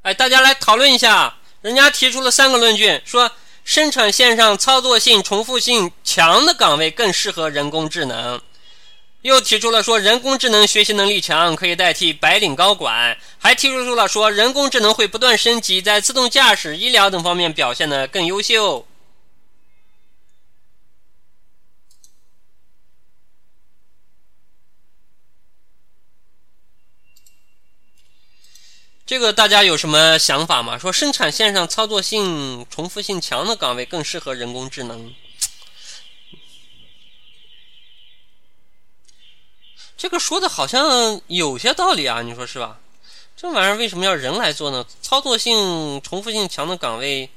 [0.02, 3.30] 哎，大家来讨论一下，人家提出了三个论据，说。
[3.68, 8.40] 生产线上操作性、重复性强的岗位更适合人工智能。
[9.20, 13.18] 又提出了说，人工智能学习能力强，可以代替白领高管。
[13.36, 18.87] 还提出了说，人工智能会不断升级，在自动驾驶、医疗等方面表现得更优秀。
[29.08, 30.76] 这个大家有什么想法吗？
[30.76, 35.14] 说生产线上操作性、重复性强的岗位更适合人工智能，
[39.96, 42.80] 这个说的好像有些道理啊，你说是吧？
[43.34, 44.84] 这玩意儿为什么要人来做呢？
[45.00, 47.30] 操作性、重复性强的岗位，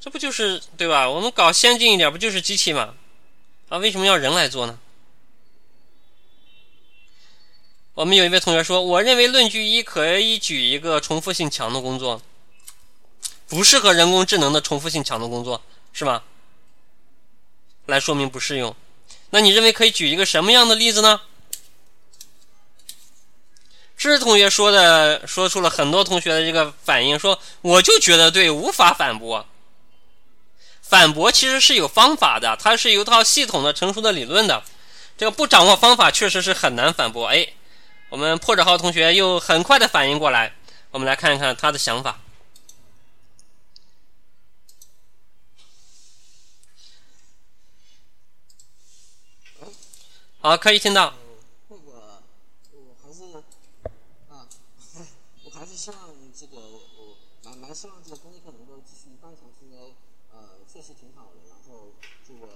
[0.00, 1.06] 这不就是对吧？
[1.06, 2.94] 我们搞先进一点，不就是机器吗？
[3.68, 4.78] 啊，为什么要人来做呢？
[7.94, 12.20] 我们有一位同学说：“我认为论据一可以举一个重复性强的工作，
[13.48, 16.24] 不适合人工智能的重复性强的工作，是吗？”
[17.86, 18.74] 来说明不适用。
[19.30, 21.20] 那你认为可以举一个什么样的例子呢？
[23.96, 29.46] 知同学说的，说出了很多同学的这个反应，说我就觉得对，无法反驳。
[30.82, 34.64] 反驳其实是有方法的，它是有一套系统的、成熟的理论的。
[35.16, 37.28] 这个不掌握方法，确实是很难反驳。
[37.28, 37.46] 哎。
[38.10, 40.54] 我们破折号同学又很快的反应过来，
[40.90, 42.20] 我们来看一看他的想法。
[50.38, 51.14] 好，可以听到。
[51.68, 52.22] 那个，
[52.70, 53.24] 我还是
[54.28, 54.46] 啊，
[55.42, 55.98] 我还是希望
[56.38, 59.94] 这个我蛮蛮希望这个工业课能够继续办下去，因为
[60.30, 61.40] 呃确实挺好的。
[61.48, 61.94] 然后
[62.28, 62.46] 这个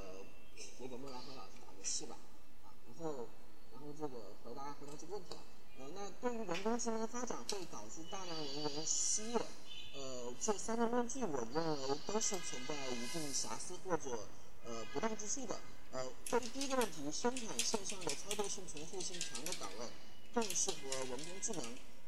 [0.55, 2.17] 给给莫兰和老师打个气吧，
[2.63, 3.27] 啊，然后
[3.73, 5.41] 然后这个回答回答这个问题啊。
[5.81, 6.11] 呃，那
[6.69, 9.39] 对于人工智能发展会导致大量人员失业，
[9.95, 14.11] 呃，这三个论据我认为都是存在一定瑕疵或者
[14.66, 15.59] 呃不当之处的。
[15.93, 19.87] 呃，关于第一个问题，生产线上的操作性、重复性强的岗位
[20.35, 21.64] 更适合人工智能，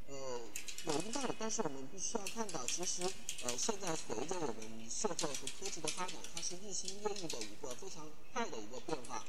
[0.09, 0.41] 呃，
[0.85, 1.35] 有一定道理。
[1.39, 3.03] 但是我们必须要看到，其实
[3.45, 9.25] 呃，现在随着我们社会和科技的发展，它是日新月异的一个非常快的一个变化。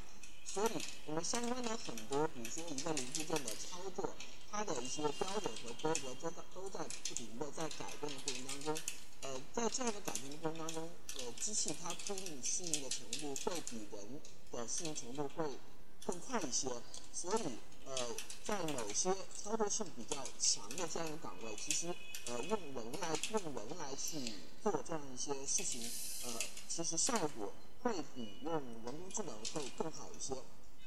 [0.52, 0.70] 所以，
[1.06, 4.14] 我们相关的很多，比如说一个零部件的操作，
[4.50, 8.78] 它的一些标准和规则都在都在不停的在改变的过程当中。
[9.22, 14.20] 呃，在这样的改变的过程当中，呃，机器它不应适应的程度会比人
[14.52, 15.58] 的适应程度会
[16.04, 16.68] 更快一些。
[17.14, 17.42] 所以，
[17.86, 19.10] 呃，在某些
[19.42, 21.94] 操作性比较强的这样的岗位，其实
[22.26, 25.80] 呃用人来用人来去做这样一些事情，
[26.26, 26.38] 呃，
[26.68, 27.54] 其实效果。
[27.82, 30.34] 会比用人工智能会更好一些。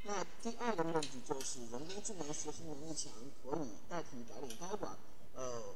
[0.04, 3.12] 那第二个问题就是人工智能学习能力强，
[3.44, 4.96] 可以代替白领高管。
[5.34, 5.76] 呃，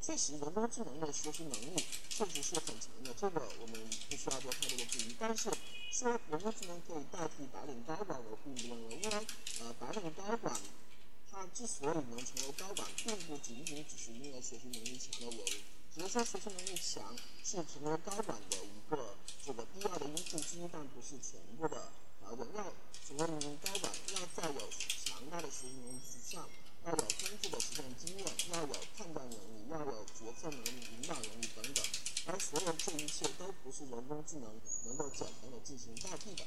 [0.00, 3.74] 确实人工智能的学习能力确实是很强的，这个我们
[4.08, 5.14] 不需要做太多的质疑。
[5.18, 5.50] 但是
[5.92, 9.26] 说人工智能可以代替白领高管，我并不认为，因为
[9.60, 10.58] 呃白领高管
[11.30, 15.44] 他之所以能成为高管，并不仅仅只是因为学习能力强的我
[15.96, 21.88] 比如说学习能力强是成为高管的一个这个必要的因素之一，但不是全部的
[22.20, 22.46] 条件。
[22.54, 22.70] 要
[23.00, 24.60] 成为一名高管，要在有
[25.06, 26.46] 强大的学习能力之上，
[26.84, 31.82] 要有丰富的实践经验，要有判断能力，要有决策能力、领导能力等等。
[32.26, 34.52] 而所有这一切都不是人工智能
[34.84, 36.44] 能够简单的进行代替的。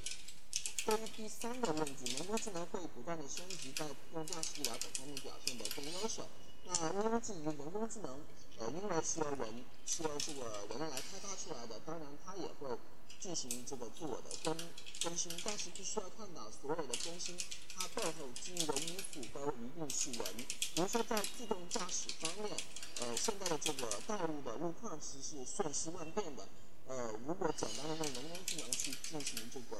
[0.85, 6.23] 对于第三个问题，人工智能会不断的升级，在自动驾驶等方面表现得更优秀。
[6.65, 8.21] 那因为至于人工智能，
[8.59, 12.77] 呃，因为是由人是由这个人来开发出来的，当然它也会
[13.19, 14.55] 进行这个自我的更
[15.01, 17.37] 更新，但是必须要看到所有的更新，
[17.75, 18.11] 它背后
[18.41, 20.35] 基于的因素都一定是人。
[20.75, 22.51] 比如说在自动驾驶方面，
[22.99, 26.47] 呃，现在的这个道路的路况其实是瞬息万变的，
[26.87, 29.77] 呃，如果简单的用人工智能去进行这个。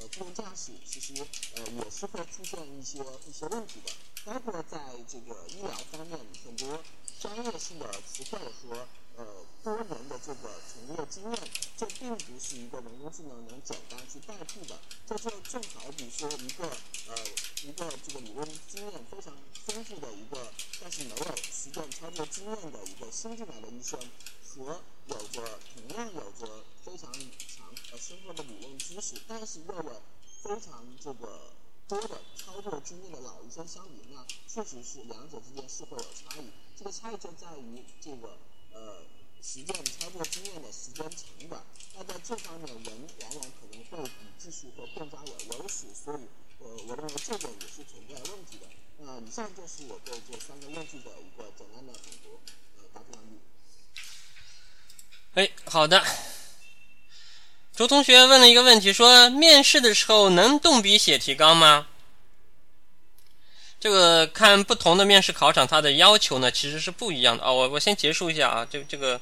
[0.00, 1.14] 呃，自动驾驶其实
[1.56, 2.98] 呃也是会出现一些
[3.28, 3.92] 一些问题的，
[4.24, 6.80] 包括在这个医疗方面，很多
[7.20, 9.26] 专业性的词汇和呃
[9.64, 14.78] 多年的这个从业经验，这并不是一个人工智能能简单去代替的。
[15.06, 16.64] 这就正好比说一个
[17.08, 17.16] 呃
[17.64, 19.34] 一个这个理论经验非常
[19.66, 23.98] 丰富的一个，但是没有实践操作经验的一个新进来的医生，
[24.46, 27.67] 和有着同样有着非常强。
[27.90, 30.02] 呃，深厚的理论知识，但是又有
[30.42, 31.52] 非常这个
[31.88, 36.50] 多的操作经验的老医生相比，那确实是两者之间是会有差异。
[36.76, 38.36] 这个差异就在于这个
[38.74, 39.02] 呃
[39.42, 41.62] 实践操作经验的时间长短。
[41.94, 46.20] 那在这方面，人往往可能会比技术会更加有优势，所以
[46.58, 48.66] 呃，我认为这个也是存在问题的。
[48.98, 52.28] 那以上就是我对这三个问题的一个简单的总结，
[52.76, 53.40] 呃，答复完毕。
[55.34, 56.04] 哎，好的。
[57.78, 61.86] 周同学问了一个问题，说面试的时候能动笔写提纲吗？
[63.78, 67.52] 这个看不同的面试考场，它的要求呢其实是不一样的啊。
[67.52, 69.20] 我我先结束一下啊，这这个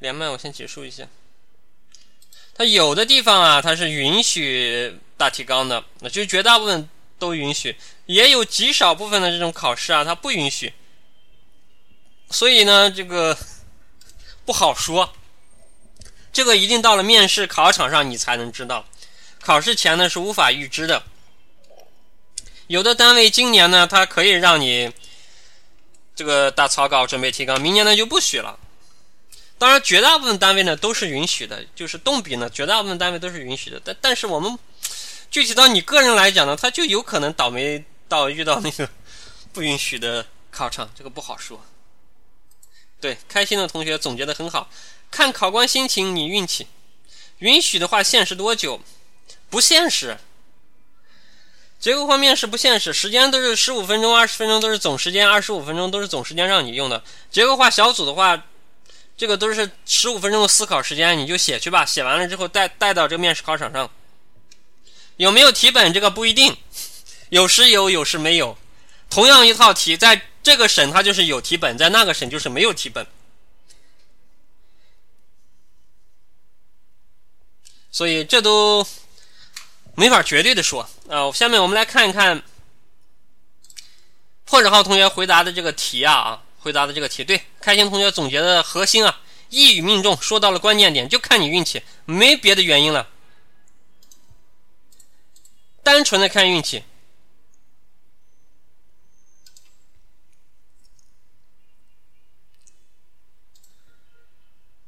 [0.00, 1.08] 连麦我先结束一下。
[2.52, 6.86] 它有的地方啊，它是允许大提纲的，那就绝大部分
[7.18, 7.74] 都允许，
[8.04, 10.74] 也有极少部分的这种考试啊，它不允许。
[12.28, 13.34] 所以呢，这个
[14.44, 15.10] 不好说。
[16.34, 18.84] 这个一定到了面试考场上你才能知道，
[19.40, 21.04] 考试前呢是无法预知的。
[22.66, 24.92] 有的单位今年呢，它可以让你
[26.16, 28.58] 这个打草稿准备提纲，明年呢就不许了。
[29.58, 33.80] 当然，绝大部分单位呢都是允许的，就是动笔呢，绝大部分单位都是允许的。
[33.84, 34.58] 但但是我们
[35.30, 38.88] 具体到你个人来讲呢，他就有可能倒霉到遇到那个
[39.52, 41.64] 不允许的考场，这个不好说。
[43.00, 44.68] 对，开心的同学总结的很好，
[45.14, 46.66] 看考官心情，你运气。
[47.38, 48.80] 允许的话限时多久？
[49.48, 50.18] 不现实。
[51.78, 57.00] 结构化面试不现实，时间都是十五分钟、二十分钟都是总时间，二十五分钟都是总时间让你用的。
[57.30, 58.44] 结构化小组的话，
[59.16, 61.86] 这个都是十五分钟的思考时间，你就写去吧。
[61.86, 63.88] 写完了之后带带到这个面试考场上。
[65.18, 65.92] 有没有题本？
[65.92, 66.56] 这个不一定，
[67.28, 68.58] 有时有，有时没有。
[69.08, 73.06] 同样一套题，在这个省它就是有题本，在那个省就是没有题本。
[77.94, 78.84] 所以这都
[79.94, 81.30] 没法绝对的说啊。
[81.30, 82.42] 下面我们来看一看
[84.44, 93.08] 破折号同学回答的这个题啊啊，回答的这个题对，开心同学总结的核心啊，一语命中，说到了关键点，就看你运气，没别的原因了，
[95.84, 96.82] 单纯的看运气。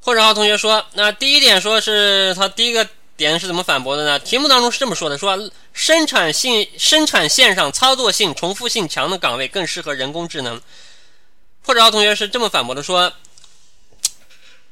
[0.06, 4.16] 破折号同学说：“那第一点说是他第一个点是怎么反驳的呢？
[4.20, 10.62] 题目当中是这么说的：说生产性生产线上操作性、重复性强的岗位更适合人工智能。
[11.64, 13.12] 破折号同学是这么反驳的：说，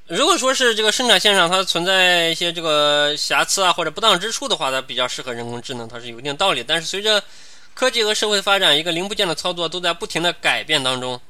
[0.07, 6.63] 如果说是这个生产线上它存在一些这个瑕疵啊或者不当之处的话，它比较适合人工智能，它是有一定道理。
[6.63, 7.21] 但是随着
[7.75, 11.21] 科技和社会发展，一个零部件的操作都在不停的改变当中。”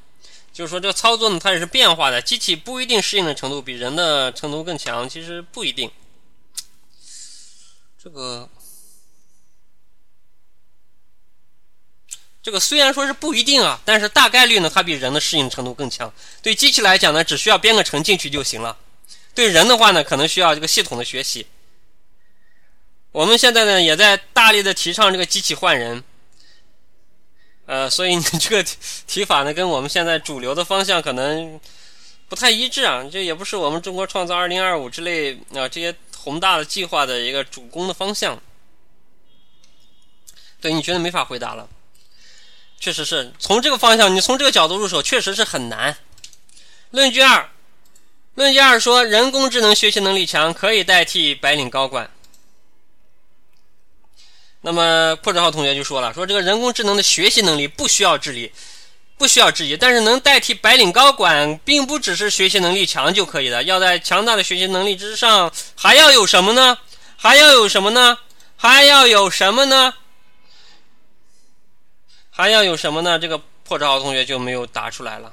[0.55, 2.21] 就是说，这个操作呢，它也是变化的。
[2.21, 5.91] 机器不一定适应的程度比人的程度更强，其实不一定。
[8.01, 8.49] 这个，
[12.41, 16.13] 这个虽然说是不一定啊，但是大概率呢，它比人的适应程度更强。
[16.41, 18.77] 对机器来讲呢，只需要编个程进去就行了。
[19.33, 21.45] 对人的话呢，可能需要这个系统的学习。
[23.11, 26.01] 我们现在呢，也在大力的提倡这个机器换人。
[27.65, 28.63] 呃，所以你这个
[29.07, 31.59] 提法呢，跟我们现在主流的方向可能
[32.29, 33.03] 不太一致啊。
[33.11, 38.39] 这也不是我们中国创造二零二五之类啊这些宏大的计划的一个主攻的方向。
[40.61, 41.67] 对，你觉得没法回答了？
[42.79, 45.97] 确实是从这个方向，你从这个角度入手，确实是很难。
[46.91, 47.49] 论据二，
[48.35, 52.09] 论据二说，人工智能学习能力强，可以代替白领高管。
[54.65, 58.51] 那么破折号同学就说了，说这个人工智能的学习能力不需要质疑，
[59.15, 66.79] 不需要质疑，但是能代替白领高管，并不只是学习能力强就可以的，要在强大的学习能力之上，还要有什么呢？
[67.15, 68.17] 还要有什么呢？
[68.57, 69.93] 还要有什么呢？
[72.31, 73.19] 还要有什么呢？
[73.19, 75.31] 这个破折号同学就没有答出来了。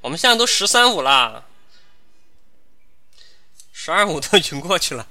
[0.00, 1.44] 我们现在都十三五了，
[3.72, 5.06] 十二五都已经过去了。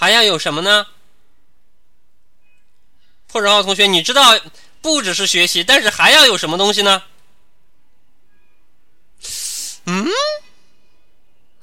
[0.00, 0.86] 还要有什么呢？
[3.26, 4.38] 破折号同学，你知道
[4.80, 7.02] 不只是学习，但是还要有什么东西呢？
[9.86, 10.06] 嗯，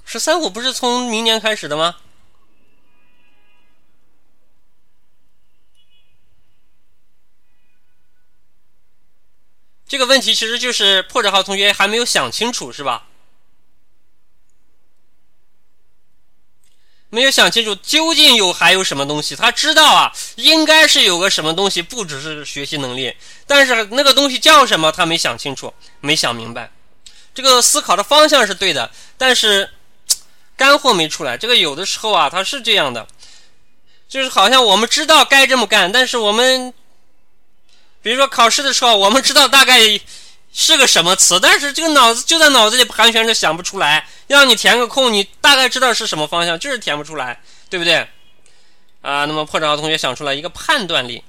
[0.04, 1.96] 十三五不是从明年开始的吗？
[9.88, 13.08] 这个问题其实就是破折号同学还没有想清楚，是吧？
[17.10, 23.16] 没有想清楚究竟有还有什么东西，他知道啊，应该是有个什么东西，不只是学习能力，
[23.48, 26.72] 但是那个东西叫什么，他没想清楚，没想明白。
[27.34, 29.70] 这个思考的方向是对的，但是
[30.58, 31.38] 干货没出来。
[31.38, 33.08] 这个有的时候啊，他是这样的，
[34.10, 36.74] 就是好像我们知道该这么干，但是我们，
[38.02, 40.00] 比如说考试的时候，我们知道大概。
[40.58, 41.38] 是个什么词？
[41.38, 44.08] 但是这个脑子就在脑子里盘旋着，想不出来。
[44.28, 48.08] 让你填个空，你大概知道是什么方向，就是填不出来，对不对？
[49.02, 51.24] 啊，那么破折号同学想出来一个判断力。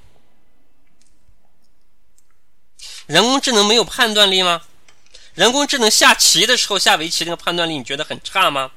[3.05, 4.63] 人工智能没有判断力吗？
[5.33, 8.71] 人工智能下棋的时候下围棋那个判断力，你觉得很差吗？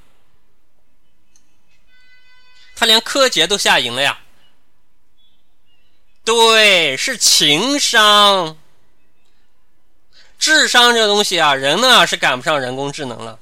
[2.74, 4.18] 他连柯洁都下赢了呀。
[6.24, 8.58] 对，是情商。
[10.40, 13.38] 智商这个东西啊，人呢是赶不上人工智能了，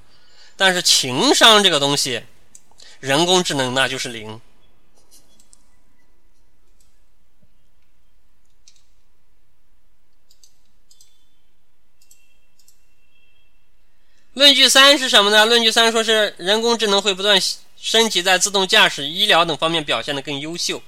[0.56, 2.24] 但是情商这个东西，
[2.98, 4.40] 人工智能那就是零。
[14.34, 15.46] 论据三是什么呢？
[15.46, 17.40] 论据三说是人工智能会不断
[17.76, 20.82] 升级，在自动驾驶、医疗等方面表现的更优秀。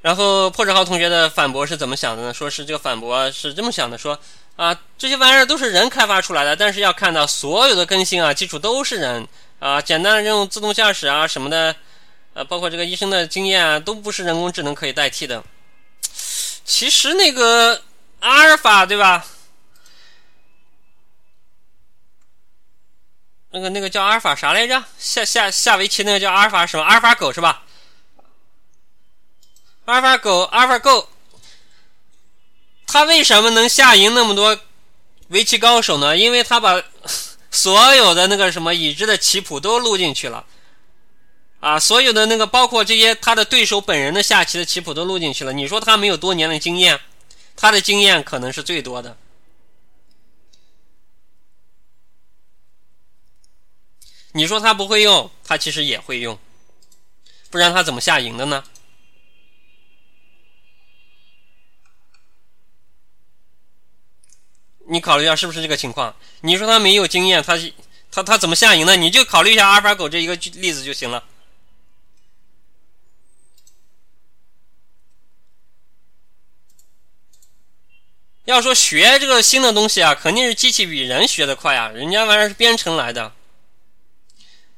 [0.00, 2.32] 然后破折号同学的反驳是怎么想的呢？
[2.32, 4.16] 说是这个反驳是这么想的，说
[4.58, 9.26] 啊这些玩意儿都是人开发出来的，但是要看到所有的更新啊基础都是人
[9.60, 11.76] 啊，简单的这种自动驾驶啊什么的，
[12.34, 15.44] 呃包括这个医生的经验啊都不是人工智能可以代替的。
[16.64, 17.82] 其实那个
[18.18, 19.24] 阿尔法对吧？
[23.50, 24.84] 那个那个叫阿尔法啥来着？
[24.98, 26.82] 下下下围棋那个叫阿尔法什么？
[26.82, 27.62] 阿尔法狗是吧？
[29.84, 31.08] 阿尔法狗，阿尔法狗，
[32.88, 34.58] 他为什么能下赢那么多
[35.28, 36.16] 围棋高手呢？
[36.16, 36.82] 因为他把
[37.52, 40.46] 所有的那个什么已知的棋谱都录进去了，
[41.60, 45.52] 啊，所有的那个包括这些他的对手本人的下棋的棋谱都录进去了。
[45.52, 46.98] 你说他没有多年的经验，
[47.56, 49.16] 他的经验可能是最多的。
[54.32, 56.38] 你说他不会用，他其实也会用，
[57.50, 58.64] 不然他怎么下赢的呢？
[64.90, 66.16] 你考虑一下是不是这个情况？
[66.40, 67.58] 你说他没有经验，他
[68.10, 68.96] 他他怎么下赢呢？
[68.96, 71.22] 你就考虑一下阿尔法狗这一个例子就行了。
[78.46, 83.34] 要说学这个新的东西啊，肯定是机器比人学的快啊，人家玩意儿是编程来的。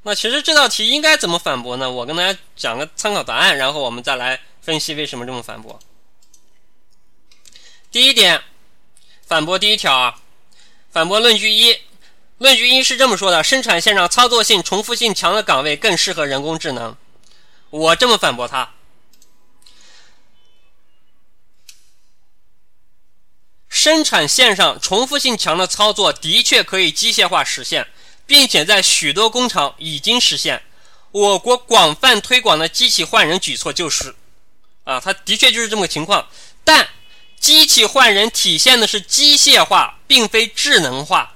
[0.03, 1.89] 那其实这道题应该怎么反驳呢？
[1.89, 5.78] 我跟大家讲个参考答案，然后我们再来分析为什么这么反驳。
[7.93, 8.43] 第一点。
[9.31, 10.19] 反驳第一条啊，
[10.90, 11.78] 反驳论据一，
[12.39, 16.97] 论据一是这么说的：生产线上操作性、重复性强的岗位更适合人工智能。
[17.70, 18.73] 我这么反驳他：
[23.69, 27.86] 生产线上重复性强的操作的确可以机械化实现，
[28.27, 30.61] 并且在许多工厂已经实现。
[31.12, 34.16] 我国广泛推广的机器换人举措就是，
[34.82, 36.27] 啊，它的确就是这么个情况，
[36.65, 36.89] 但。
[37.41, 41.33] 机器换人体现的是机械化，并非智能化。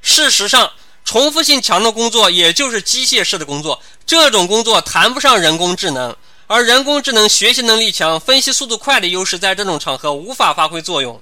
[0.00, 0.72] 事实上，
[1.04, 6.16] 重复性强的工作也就是机械式的工作，这种工作谈不上人工智能。
[6.46, 11.20] 而人工智能学习能力强、分析速度快的优势，在这种场合无法发挥作用。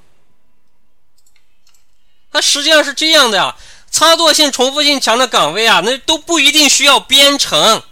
[2.33, 3.57] 它实际上是这样的呀，
[3.91, 7.83] 操作性、重复性强的岗位啊，那都不一定需要编程，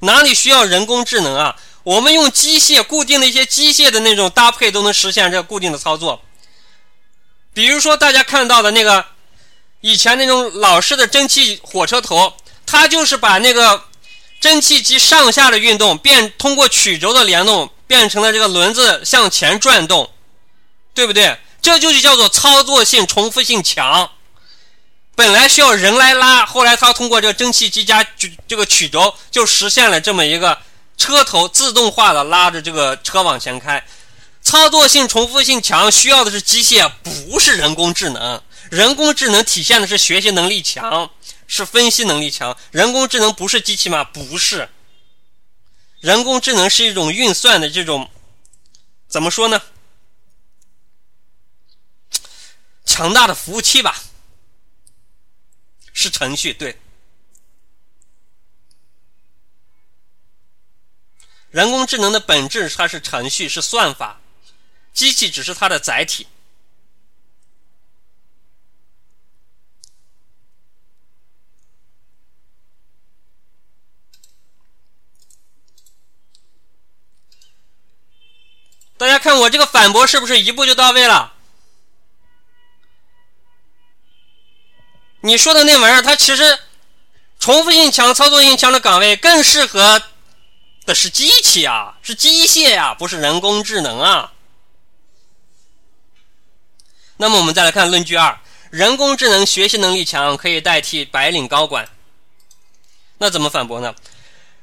[0.00, 1.56] 哪里需要人工智能啊？
[1.82, 6.22] 我们用机械固定的一些机械的那种搭配都能实现这个固定的操作，
[7.54, 9.04] 比如说大家看到的那个
[9.80, 12.34] 以前那种老式的蒸汽火车头，
[12.66, 13.84] 它就是把那个
[14.40, 20.10] 蒸汽机上下的运动变通过曲轴的联动变成了这个轮子向前转动，
[20.92, 21.38] 对不对？
[21.62, 24.10] 这就是叫做操作性重复性强。
[25.14, 28.04] 本来需要人来拉，后来它通过这个蒸汽机加
[28.46, 30.58] 这个曲轴就实现了这么一个。
[31.00, 33.82] 车头自动化的拉着这个车往前开，
[34.42, 38.42] 操作性、重复性强，需要的是机械，不是人工智能。
[38.70, 41.10] 人工智能体现的是学习能力强，
[41.46, 42.54] 是分析能力强。
[42.70, 44.04] 人工智能不是机器吗？
[44.04, 44.68] 不是。
[46.00, 48.10] 人工智能是一种运算的这种，
[49.08, 49.62] 怎么说呢？
[52.84, 54.02] 强大的服务器吧，
[55.94, 56.78] 是程序，对。
[61.50, 64.20] 人工智能的本质，它是程序，是算法，
[64.92, 66.28] 机器只是它的载体。
[78.96, 81.32] 大家看我这个反驳是不是一步就到位了？
[85.22, 86.58] 你说的那玩意儿，它其实
[87.38, 90.00] 重复性强、操作性强的岗位更适合。
[90.86, 94.32] 的是机器啊，是机械呀，不是人工智能啊。
[97.16, 98.40] 那么我们再来看论据二：
[98.70, 101.88] 人工智能学习能力强，可以代替白领高管。
[103.18, 103.94] 那怎么反驳呢？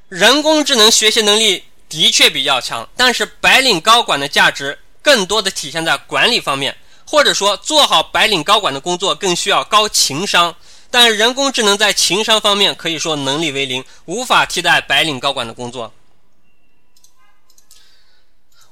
[0.09, 6.75] 人工智能学习能力的确比较强，但是白领高管的价值更多的体现在管理方面，
[7.05, 10.55] 或者说做好白领高管的工作更需要高情商。
[10.89, 15.93] 但人工智能在情商方面可以说能力为零，无法替代白领高管的工作。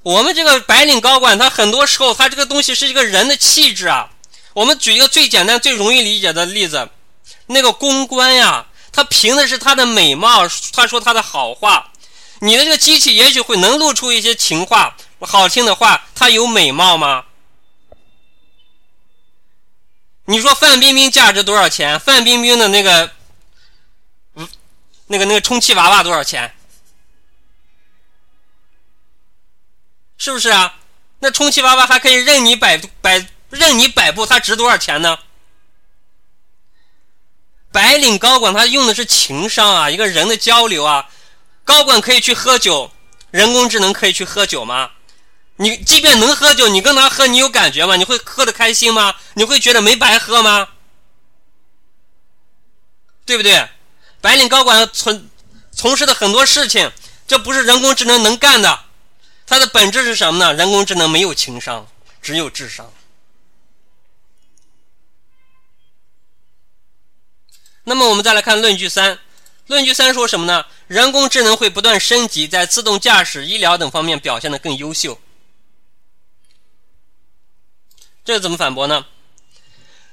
[0.05, 4.11] 我们这个白领高管，他很多时候他这个东西是一个人的气质啊。
[4.53, 6.87] 我们举一个最简单、最容易理解的例子，
[7.47, 11.91] 那个公关呀，他凭的是他的美貌，他说他的好话。
[12.41, 17.25] 你的这个机器也许会能录出一些情话、好听的话，他有美貌吗？
[20.25, 21.99] 你说范冰冰价值多少钱？
[21.99, 23.09] 范冰冰的那个，
[24.35, 24.47] 嗯，
[25.07, 26.54] 那个那个充气娃娃多少钱？
[30.17, 30.75] 是不是啊？
[31.19, 35.17] 那充气娃娃还可以任你摆摆任你摆布，它值多少钱呢？
[37.71, 41.09] 白领高管他用的是情商啊，一个人的交流啊。
[41.63, 42.91] 高管可以去喝酒，
[43.31, 44.91] 人工智能可以去喝酒吗？
[45.57, 47.95] 你即便能喝酒，你跟他喝，你有感觉吗？
[47.95, 49.15] 你会喝的开心吗？
[49.33, 50.69] 你会觉得没白喝吗？
[53.25, 53.67] 对不对？
[54.21, 55.27] 白领高管从
[55.71, 56.91] 从事的很多事情，
[57.27, 58.84] 这不是人工智能能干的。
[59.47, 60.53] 它的本质是什么呢？
[60.53, 61.87] 人工智能没有情商，
[62.21, 62.91] 只有智商。
[67.83, 69.19] 那么我们再来看论据三，
[69.67, 70.65] 论据三说什么呢？
[70.87, 75.19] 人工智能会不断升级，在自动驾驶、医疗等方面表现得更优秀。
[78.23, 79.05] 这怎么反驳呢？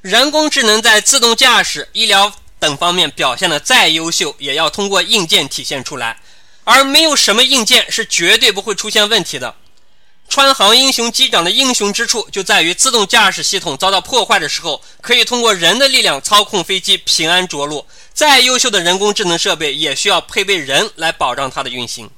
[0.03, 6.21] 人工智能在自动驾驶、医疗等方面表现的再优秀，也要通过硬件体现出来，
[6.65, 9.57] 而没有什么硬件是绝对不会出现问题的。
[10.29, 17.87] 川航英雄机长的英雄之处就在于，自动驾驶系统遭到破坏的时候，可以通过人的力量操控飞机平安着陆。
[18.15, 22.11] 再优秀的人工智能设备，也需要配备人来保障它的运行。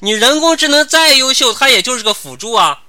[0.00, 2.84] 你人工智能再优秀，它也就是个辅助啊。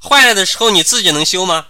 [0.00, 1.66] 坏了的时候，你自己能修吗？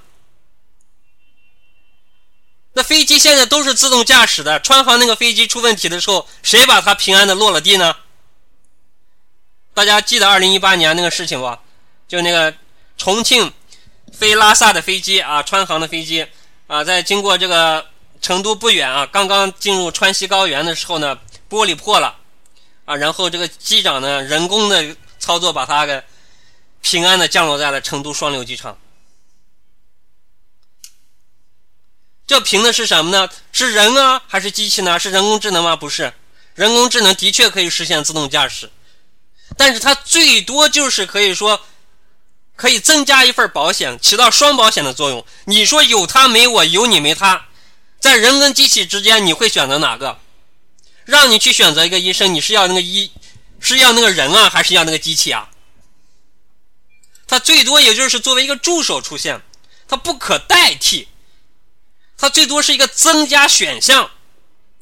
[2.78, 7.96] 那飞机现在都是自动驾驶的，川航那个飞机出问题的时候，谁把它平安的落了地呢？
[9.74, 11.58] 大家记得二零一八年那个事情不？
[12.06, 12.54] 就那个
[12.96, 13.52] 重庆
[14.12, 16.24] 飞拉萨的飞机啊，川航的飞机
[16.68, 17.84] 啊，在经过这个
[18.22, 21.18] 成都不远啊，刚刚进入川西高原的时候呢，
[21.50, 22.14] 玻璃破了
[22.84, 26.00] 啊，然后这个机长呢，人工的操作把它给
[26.80, 28.78] 平安的降落在了成都双流机场。
[32.28, 33.28] 这凭的是什么呢？
[33.52, 34.98] 是人啊，还是机器呢？
[34.98, 35.74] 是人工智能吗？
[35.74, 36.12] 不是，
[36.54, 38.70] 人工智能的确可以实现自动驾驶，
[39.56, 41.62] 但是它最多就是可以说
[42.54, 45.24] 可以增加一份保险，起到双保险的作用。
[45.46, 47.46] 你说有它没我，有你没它，
[47.98, 50.20] 在人跟机器之间，你会选择哪个？
[51.06, 53.10] 让你去选择一个医生，你是要那个医，
[53.58, 55.48] 是要那个人啊，还是要那个机器啊？
[57.26, 59.40] 它最多也就是作为一个助手出现，
[59.88, 61.08] 它不可代替。
[62.18, 64.10] 它最多是一个增加选项，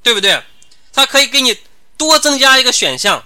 [0.02, 0.42] 对不对？
[0.92, 1.60] 它可以给你
[1.98, 3.24] 多增加一个选项。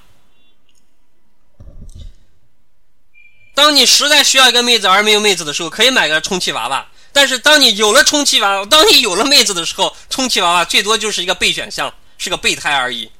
[3.54, 6.90] 当你实在需要一个妹子而没有妹子的时候，可以买个充气娃娃。
[7.12, 13.10] 但是当你有了充气娃娃，当你有了妹子的时候，充气娃娃最多就是一个备选项，是个备胎而已。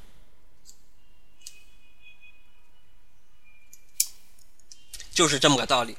[5.13, 5.95] 就是这么个道理。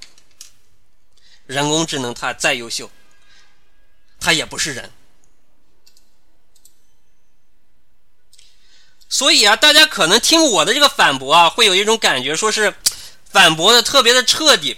[1.47, 2.90] 人工智能它再优秀。
[4.23, 4.90] 他也不是人，
[9.09, 12.74] 所以啊，大家可能听我的这个反驳啊，会有一种感觉，说是
[13.31, 14.77] 反驳的特别的彻底，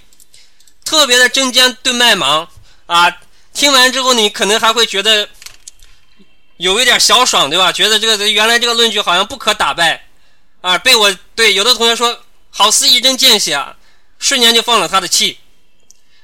[0.84, 2.48] 特别的针尖对麦芒
[2.86, 3.20] 啊。
[3.52, 5.28] 听完之后，你可能还会觉得
[6.56, 7.70] 有一点小爽，对吧？
[7.70, 10.08] 觉得这个原来这个论据好像不可打败
[10.60, 13.76] 啊，被我对有的同学说好似一针见血啊，
[14.18, 15.38] 瞬间就放了他的气。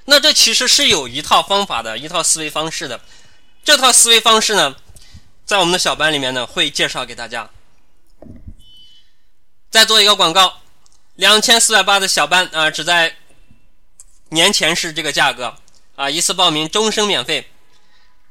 [0.07, 3.01] 那这其实是有一套方法的，一套思维方式的。
[3.63, 4.75] 这套思维方式呢，
[5.45, 7.51] 在我们的小班里面呢，会介绍给大家。
[9.71, 10.63] 再做一个广告，
[11.15, 13.17] 两千四百八的小班啊，只在
[14.31, 15.57] 年前是这个价格
[15.95, 17.51] 啊，一次报名终身免费，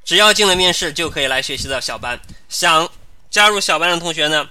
[0.03, 2.19] 只要进了面试就可以来学习的小班。
[2.49, 2.89] 想
[3.29, 4.49] 加入小班的同学呢，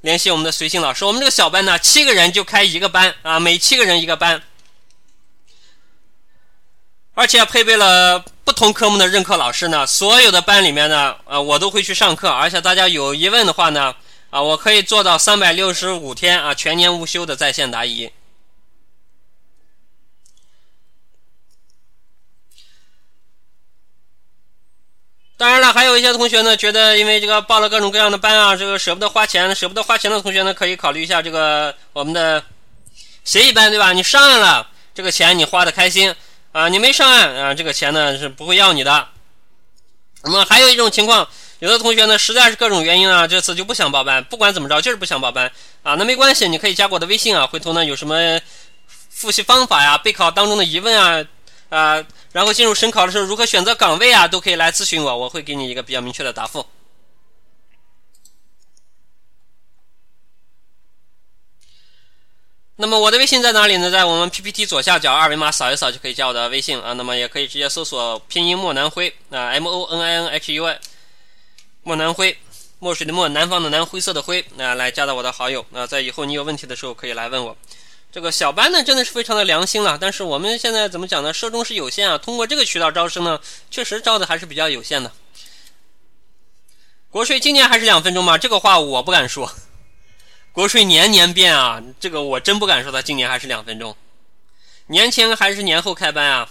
[0.00, 1.04] 联系我们的随行老师。
[1.04, 4.42] 我们这个小班呢，七个人就开一个班啊，每七个人一个班。
[7.18, 12.28] 而且配备了不同科目的任课老师呢，所有的班里面呢，啊，我都会去上课。
[12.28, 13.92] 而且大家有疑问的话呢，
[14.30, 18.08] 啊，我可以做到三百六十五天啊，全年无休的在线答疑。
[25.36, 32.44] 当然了，还有一些同学呢，觉得因为这个报了各种各样的班啊，这个舍不得花钱，舍不得花钱的同学呢，可以考虑一下这个我们的
[33.24, 33.92] 协议班，对吧？
[33.92, 36.14] 你上了，这个钱你花的开心。
[36.52, 39.08] 啊，你没上岸啊，这个钱呢是不会要你的。
[40.22, 41.28] 那么还有一种情况，
[41.60, 45.50] 有的同学呢实在是各种原因啊，这次就不想报班，不管怎么着就是不想报班
[45.82, 45.94] 啊。
[45.94, 48.40] 那没关系，你可以加我的微信啊，回头呢有什么
[49.10, 51.24] 复习方法呀、备考当中的疑问啊
[51.68, 56.66] 啊，然后进入省考的时候如何选择岗位啊，都可以来咨询我，我会给你一个比较明确的答复。
[62.80, 63.90] 那么我的微信在哪里呢？
[63.90, 66.92] 在我们 PPT 左下角二维码扫一扫就可以加我的微信啊。
[66.92, 70.78] 那么也可以直接搜索拼音莫南辉啊，M O N I N H U I，
[71.82, 72.38] 莫南辉
[72.78, 75.66] 墨水的墨，南方的南，灰色的灰，啊，来加到我的好友。
[75.72, 77.56] 啊，在以后你有问题的时候可以来问我。
[78.12, 79.98] 这个小班呢，真的是非常的良心了。
[80.00, 81.34] 但是我们现在怎么讲呢？
[81.34, 82.16] 受众是有限啊。
[82.16, 83.40] 通过这个渠道招生呢，
[83.72, 85.10] 确实招的还是比较有限的。
[87.10, 88.38] 国税今年还是两分钟吗？
[88.38, 89.52] 这个话我不敢说。
[90.58, 93.94] 国税年年变啊，这个我真不敢说它今年还是两分钟。
[94.88, 96.50] 年前还是年后开班啊？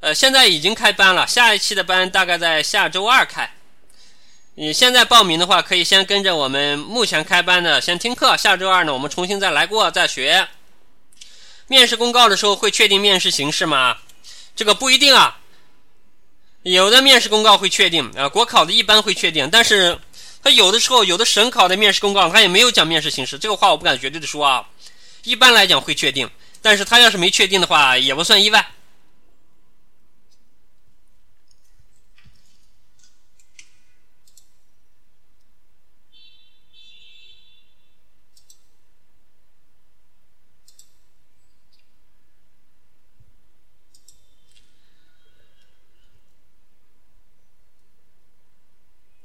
[0.00, 3.50] 呃，现在已经开班了，下一期的班大概在下周二开。
[4.56, 10.48] 你现在报名的话，可以先跟着我们目前开班的先听课，下周二呢，我们重新再来过再学。
[11.68, 13.96] 面试公告的时候会确定面试形式吗？
[14.54, 15.38] 这个不一定啊。
[16.64, 19.98] 有的面试公告会确定啊，国考的一般会确定，但是
[20.42, 24.66] 他有的时候有的省考的面试公告他也没有讲面试形式，这个话我不敢绝对的说啊。
[25.24, 26.28] 一般来讲会确定，
[26.60, 28.66] 但是他要是没确定的话，也不算意外。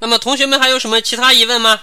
[0.07, 1.81] 那么同学们还有什么其他疑问吗？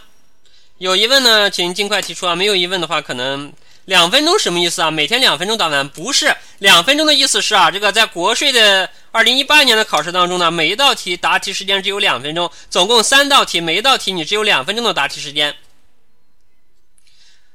[0.78, 2.34] 有疑问呢，请尽快提出啊！
[2.34, 3.52] 没有疑问的话，可能
[3.84, 4.90] 两分钟什么意思啊？
[4.90, 5.86] 每天两分钟答完？
[5.90, 15.54] 不是，两分钟的意思是啊，这个在国税的二零一八年的考试当中呢，每一道题答题时间只有两分钟，总共三道题，每一道题你只有两分钟的答题时间。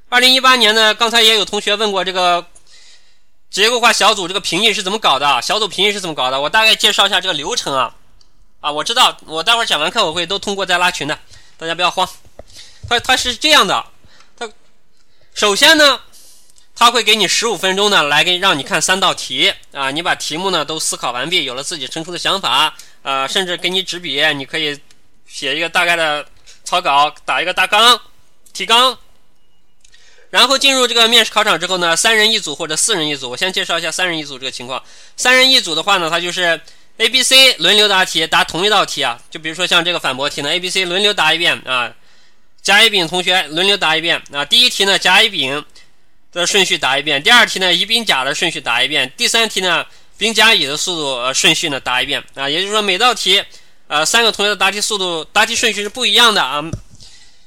[0.09, 2.45] 二零一八年呢，刚才也有同学问过这个
[3.49, 5.41] 结构化小组这个评议是怎么搞的？
[5.41, 6.39] 小组评议是怎么搞的？
[6.39, 7.95] 我大概介绍一下这个流程啊。
[8.61, 11.18] 啊，我知道，我待会儿讲完课我会都通过再拉群的，
[11.57, 12.07] 大家不要慌。
[12.90, 13.86] 他他是这样的，
[14.38, 14.49] 他
[15.34, 16.02] 首先呢，
[16.76, 24.77] 他会给你十五分钟呢，来给让你看三道题啊，你把题目呢都思考完毕，有了自己成熟的想法啊，甚至给你纸笔，你可以
[25.26, 26.26] 写一个大概的
[26.65, 28.02] 草稿，打一个大纲
[28.52, 28.98] 提纲。
[30.31, 34.84] 然后进入这个面试考场之后呢，三人一组或者四人一组，我先介绍一下三人一组这个情况。
[35.15, 36.60] 三人一组的话呢，它就是。
[36.99, 41.95] A、B、C 轮流答题，答同一道题啊，就比如说像这个反驳题呢，A、B、C 轮流答一遍啊，
[42.61, 44.43] 甲、乙、丙同学轮流答一遍啊。
[44.43, 45.63] 第一题呢，甲、乙、丙
[46.34, 49.85] 的顺序答一遍；第二题呢，乙、丙、甲的顺序答一遍；第三题呢，
[50.17, 52.49] 丙、甲、乙的速度呃顺序呢答一遍啊。
[52.49, 53.41] 也就是说，每道题
[53.88, 56.61] 呃三个同学的答题速度、答题顺序是不一样的啊。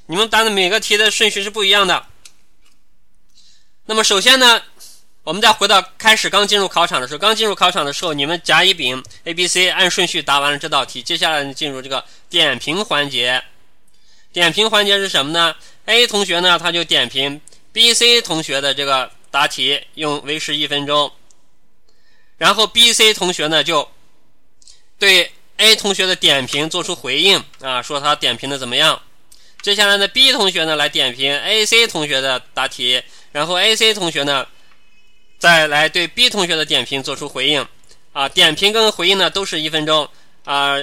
[0.07, 2.07] 你们答的每个题的顺序是不一样的。
[3.85, 4.63] 那么首先呢。
[5.25, 13.41] 我们再回到开始刚进入考场的时候，刚进入考场的时候，你们甲乙丙 A B C 按顺序答完了这道题，接下来进入这个点评环节。
[14.33, 15.55] 点评环节是什么呢
[15.87, 17.41] ？A 同学呢，他就点评
[17.73, 21.13] B C 同学的这个答题，用为时一分钟。
[22.39, 23.89] 然后 B C 同学呢，就
[24.99, 29.01] 对 A 同学的点评做出回应啊，说他点评的怎么样。
[29.61, 33.01] 接下来呢，B 同学呢来点评 A C 同学的答题，
[33.31, 34.45] 然后 A C 同学呢。
[35.43, 37.67] 再来对 B 同学的点评做出回应，
[38.13, 40.09] 啊，点评跟回应呢都是一分钟，
[40.45, 40.77] 啊，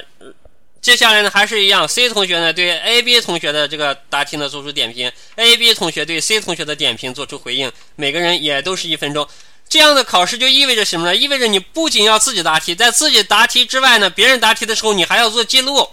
[0.81, 9.25] 接下来呢还是一样，C 同学呢对 A、B 同学的这个答题呢做出点评，A、B 同学对 C 同学的点评做出回应，每个人也都是一分钟。
[9.69, 11.15] 这样的考试就意味着什么呢？
[11.15, 15.87] 意味着你不仅要自己答题，在自己答题之外呢，别人答题的时候你还要做记录，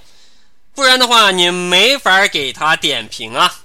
[0.75, 3.59] 不然的话你没法给他点评啊。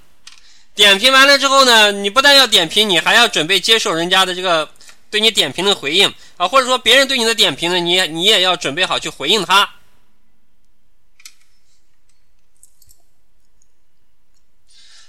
[0.75, 4.69] 点评完了之后呢，你不但要点评，你还要准备接受人家的这个。
[5.11, 9.75] 对你点评的回应啊，或者说别人对你的点评呢，你也你也要准备好去回应他。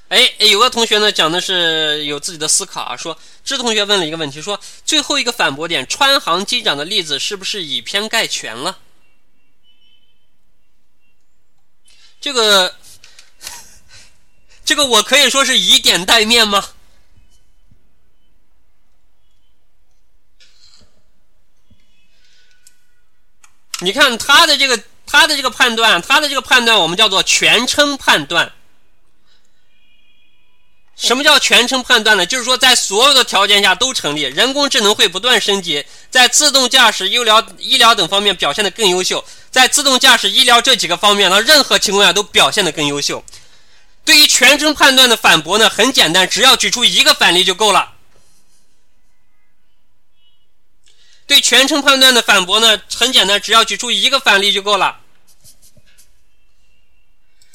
[0.08, 8.78] 哎，有个同学呢讲的是有自己的思考啊，说志同学问了一个问题，说最后一个反驳点，川航机长的例子是不是以偏概全了？
[12.20, 12.76] 这个，
[14.64, 16.74] 这个我可以说是以点带面吗？
[23.82, 28.52] 你看他的这个，他的这个判断，他的这个判断，我们叫做全称判断。
[30.94, 32.24] 什么叫全称判断呢？
[32.24, 39.24] 就是说，在所有的条件下都成立，人工智能会不断升级，在自动驾驶、医疗、医疗等方面表现的更优秀。
[39.50, 43.24] 在自动驾驶、医疗这几个方面，呢，任何情况下都表现的更优秀。
[44.04, 47.91] 对于全称判断的反驳呢，很简单，只要举出一个反例就够了。
[51.32, 55.00] 对全称判断的反驳呢，很简单，只要举出一个反例就够了。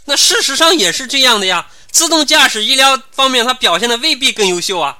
[0.05, 1.69] 那事实上也是这样的呀。
[1.91, 4.97] 自动驾驶医疗方面，它表现的未必更优秀啊。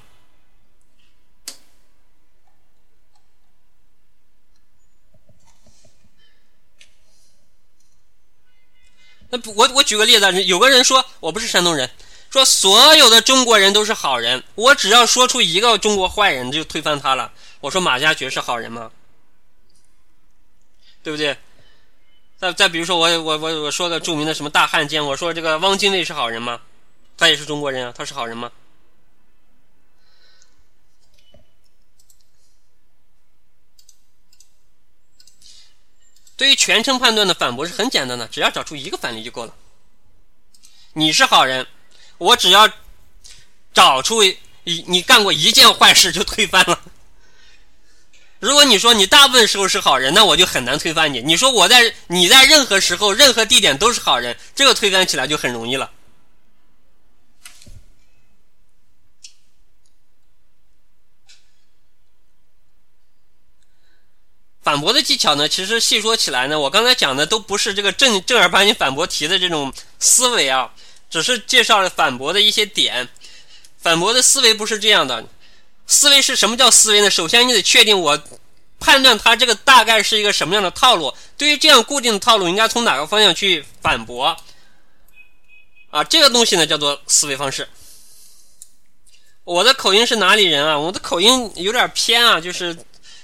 [9.32, 11.90] 那那我我举个例子，有个人说我不是山东人，
[12.30, 17.34] 说所有的中国人都是好人，我只要说出一个中国坏人就推翻他了。
[17.60, 18.92] 我说马加爵是好人吗？
[21.04, 21.38] 对不对？
[22.38, 26.62] 再再比如说，我我我我说个著名的什么大汉奸，我说这个汪精卫是好人吗？
[27.18, 28.52] 他也是中国人啊，他是好人吗？
[36.36, 39.56] 对于全称判断的反驳是很简单的，只要找出一个反例就够了。
[40.94, 41.66] 你是好人，
[42.20, 42.70] 我只要
[43.74, 44.38] 找出一
[44.86, 46.80] 你干过一件坏事就推翻了。
[48.40, 51.22] 如果你说你大部分时候是好人，那我就很难推翻你。
[51.22, 55.92] 你说我在你在任何时候、任何地点都是好人，这个推翻起来就很容易了。
[64.62, 70.74] 反驳的技巧呢，其实细说起来呢，我刚才讲的都不是这个正正儿八经反驳题的这种思维啊，
[71.10, 73.08] 只是介绍了反驳的一些点。
[73.78, 75.26] 反驳的思维不是这样的，
[75.88, 77.10] 思维是什么叫思维呢？
[77.10, 78.22] 首先你得确定我
[78.80, 81.14] 判断它这个大概是一个什么样的套路。
[81.36, 84.38] 对于这样固定的套路，应该从哪个方向去反驳？
[85.90, 87.68] 啊，这个东西呢叫做思维方式。
[89.44, 90.78] 我的口音是哪里人啊？
[90.78, 92.78] 我的口音有点偏啊，就是。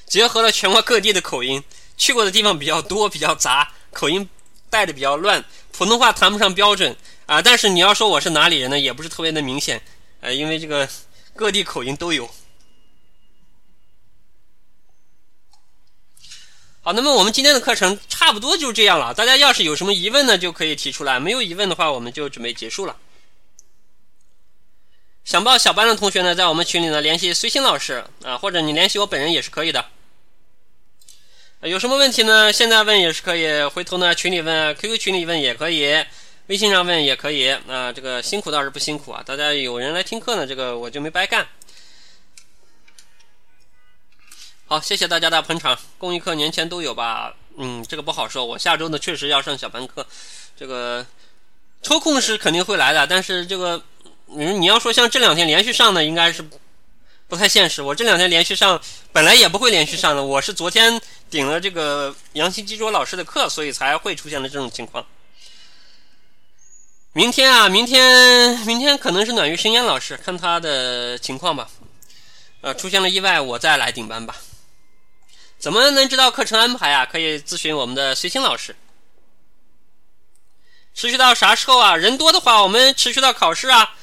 [0.05, 1.63] 结合了全国各地的口音，
[1.97, 4.29] 去过的地方比较多，比较杂，口音
[4.69, 6.95] 带的比较乱，普通话谈不上标准
[7.25, 7.41] 啊。
[7.41, 9.81] 但是你要说我是哪里人呢，也不是特别的明显，
[10.19, 10.87] 呃，因为这个
[11.35, 12.29] 各地口音都有。
[16.85, 19.13] 好，那么我们今天的课程差不多就这样了。
[19.13, 22.97] 大家要是有什么疑问呢，就可以提出来；没有疑问的话，我们就准备结束了。
[25.23, 29.85] 想报小班的同学呢，在我们群里呢联系随心老师啊，或者你联系我本人也是可以的。
[31.61, 32.51] 有什么问题呢？
[32.51, 36.03] 现在问也是可以，回头呢群里问，QQ 群里问也可以，
[36.47, 37.49] 微信上问也可以。
[37.49, 41.47] 啊，这个辛苦倒是不辛苦啊，大家有人来听课呢，这个我就没白干。
[44.73, 45.77] 好，谢谢大家的捧场。
[45.99, 47.31] 公益课年前都有吧？
[47.57, 48.43] 嗯，这个不好说。
[48.43, 50.03] 我下周呢确实要上小班课，
[50.57, 51.05] 这个
[51.83, 53.79] 抽空是肯定会来的，但是这个
[54.25, 56.43] 你你要说像这两天连续上呢，应该是。
[57.27, 58.81] 不太现实，我这两天连续上，
[59.11, 65.05] 本来也不会连续上的，我是昨天顶了这个杨新基卓老师的课，所以才会出现了这种情况。
[67.11, 71.69] 明天啊，明天明天可能是暖玉生烟老师，看他的情况吧。
[72.61, 74.35] 呃，出现了意外，我再来顶班吧。
[75.63, 77.05] 怎么能知道课程安排啊？
[77.05, 78.75] 可以咨询我们的随心老师。
[80.93, 81.95] 持续到啥时候啊？
[81.95, 83.95] 人多的话，我们持续到考试啊；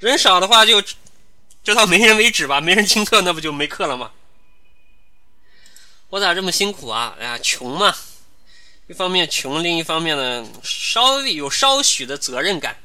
[0.00, 0.82] 人少的话，就。
[1.62, 4.10] 就到没人为止吧，没人听课，那不就没课了吗？
[6.08, 7.14] 我咋这么辛苦啊？
[7.20, 7.96] 哎呀，穷嘛！
[8.88, 12.76] 一方面穷，另一方面呢，稍微有稍许的责任感。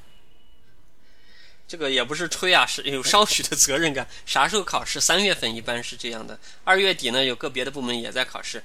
[1.70, 4.08] 这个也不是吹啊，是有稍许的责任感。
[4.26, 5.00] 啥时候考试？
[5.00, 6.40] 三月份一般是这样的。
[6.64, 8.64] 二月底呢，有个别的部门也在考试。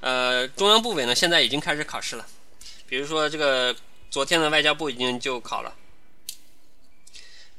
[0.00, 2.26] 呃，中央部委呢，现在已经开始考试了。
[2.88, 3.74] 比如说这个
[4.10, 5.72] 昨天的外交部已经就考了。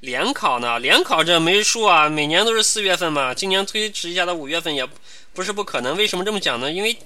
[0.01, 0.79] 联考呢？
[0.79, 3.33] 联考这没数啊，每年都是四月份嘛。
[3.33, 4.85] 今年推迟一下到五月份也
[5.33, 5.95] 不是不可能。
[5.95, 6.69] 为什么这么讲呢？
[6.69, 6.97] 因为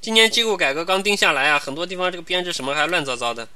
[0.00, 3.48] 今年机构改革刚定下来啊，很多地方这个编制什么还乱糟糟的。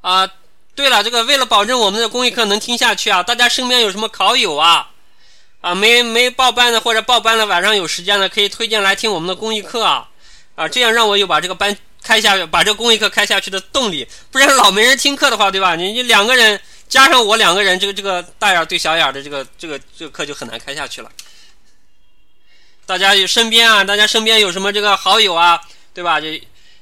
[0.00, 0.30] 啊，
[0.74, 4.90] 对了，这个为了保证我们的公益课能听下去啊，大家身边有什么考友啊？
[5.60, 10.08] 啊，没没报班的或者报班了晚上有时间的，可以推荐来听我们的公益课啊。
[10.54, 11.76] 啊，这样让我有把这个班。
[12.02, 15.76] 开下去把这个公益课开下去的动力，不然老没人听课的话，对吧？
[15.76, 16.58] 你你两个人
[16.88, 21.12] 加上我两个人，这个这个大眼对小眼的这个这个这个课就很难开下去了。
[22.86, 25.60] 大家有身边啊，大家身边有什么这个好友啊，
[25.92, 26.18] 对吧？
[26.18, 26.28] 就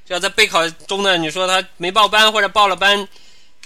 [0.08, 3.06] 要在备考中呢，你说他没报班或者报了班，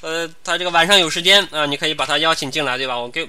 [0.00, 2.98] 呃，他这个晚上有时间啊，你可以把他邀请进来，对吧？
[2.98, 3.28] 我给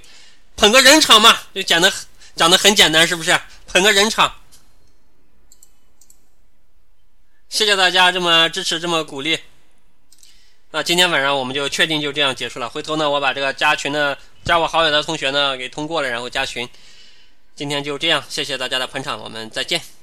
[0.56, 1.92] 捧个人场嘛，就讲的
[2.36, 3.40] 讲的很简单，是不是？
[3.68, 4.34] 捧个人场。
[7.50, 9.40] 谢谢大家这么支持，这么鼓励。
[10.72, 12.68] 那今天晚上我们就确定就这样结束了。
[12.68, 16.68] 回头呢，我把这个加群的、加我好友的同学呢给通过了，然后加群。
[17.56, 20.03] 今天就这样，谢谢大家的捧场，我们再见。